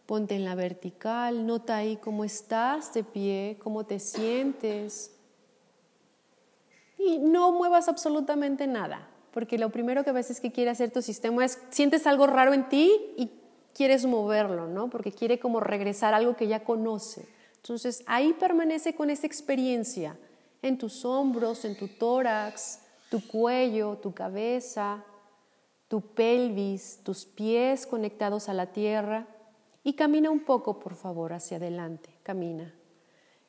Ponte 0.07 0.37
en 0.37 0.45
la 0.45 0.55
vertical, 0.55 1.47
nota 1.47 1.77
ahí 1.77 1.97
cómo 1.97 2.25
estás 2.25 2.95
de 2.95 3.03
pie, 3.03 3.59
cómo 3.61 3.85
te 3.85 3.99
sientes. 3.99 5.11
Y 6.97 7.19
no 7.19 7.51
muevas 7.51 7.89
absolutamente 7.89 8.69
nada, 8.69 9.09
porque 9.33 9.59
lo 9.59 9.71
primero 9.71 10.05
que 10.05 10.11
a 10.11 10.13
veces 10.15 10.41
que 10.41 10.53
quiere 10.53 10.71
hacer 10.71 10.93
tu 10.93 11.03
sistema 11.03 11.45
es, 11.45 11.61
sientes 11.71 12.07
algo 12.07 12.29
raro 12.29 12.55
en 12.55 12.69
ti 12.69 12.93
y 13.17 13.31
quieres 13.75 14.07
moverlo, 14.07 14.69
¿no? 14.69 14.89
Porque 14.89 15.11
quiere 15.11 15.41
como 15.41 15.59
regresar 15.59 16.15
algo 16.15 16.37
que 16.37 16.47
ya 16.47 16.63
conoce. 16.63 17.27
Entonces 17.57 18.05
ahí 18.07 18.33
permanece 18.33 18.95
con 18.95 19.11
esa 19.11 19.27
experiencia 19.27 20.17
en 20.63 20.79
tus 20.79 21.05
hombros, 21.05 21.65
en 21.65 21.77
tu 21.77 21.89
tórax, 21.89 22.86
tu 23.11 23.27
cuello, 23.27 23.99
tu 23.99 24.13
cabeza, 24.15 25.05
tu 25.89 26.01
pelvis, 26.01 27.01
tus 27.05 27.25
pies 27.25 27.87
conectados 27.87 28.49
a 28.49 28.55
la 28.55 28.73
tierra 28.73 29.27
y 29.83 29.95
camina 29.95 30.31
un 30.31 30.41
poco, 30.41 30.79
por 30.79 30.95
favor, 30.95 31.33
hacia 31.33 31.59
adelante. 31.59 32.11
Camina. 32.23 32.75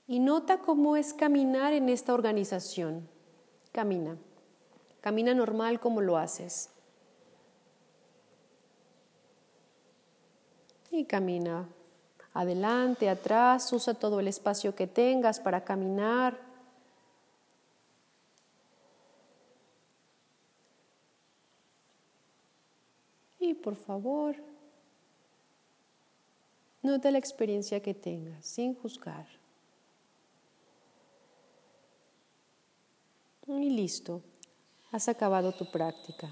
Y 0.08 0.20
nota 0.20 0.60
cómo 0.60 0.96
es 0.96 1.14
caminar 1.14 1.74
en 1.74 1.90
esta 1.90 2.14
organización. 2.14 3.10
Camina. 3.72 4.18
Camina 5.02 5.34
normal 5.34 5.80
como 5.80 6.02
lo 6.02 6.18
haces. 6.18 6.70
Y 10.92 11.06
camina 11.06 11.68
adelante, 12.38 13.10
atrás, 13.10 13.74
usa 13.74 13.96
todo 13.96 14.20
el 14.20 14.28
espacio 14.28 14.76
que 14.76 14.86
tengas 14.86 15.40
para 15.40 15.64
caminar. 15.64 16.38
Por 23.56 23.76
favor, 23.76 24.36
nota 26.82 27.12
la 27.12 27.18
experiencia 27.18 27.82
que 27.82 27.94
tengas 27.94 28.46
sin 28.46 28.76
juzgar. 28.76 29.28
Y 33.48 33.70
listo, 33.70 34.22
has 34.92 35.08
acabado 35.08 35.54
tu 35.54 35.72
práctica. 35.72 36.30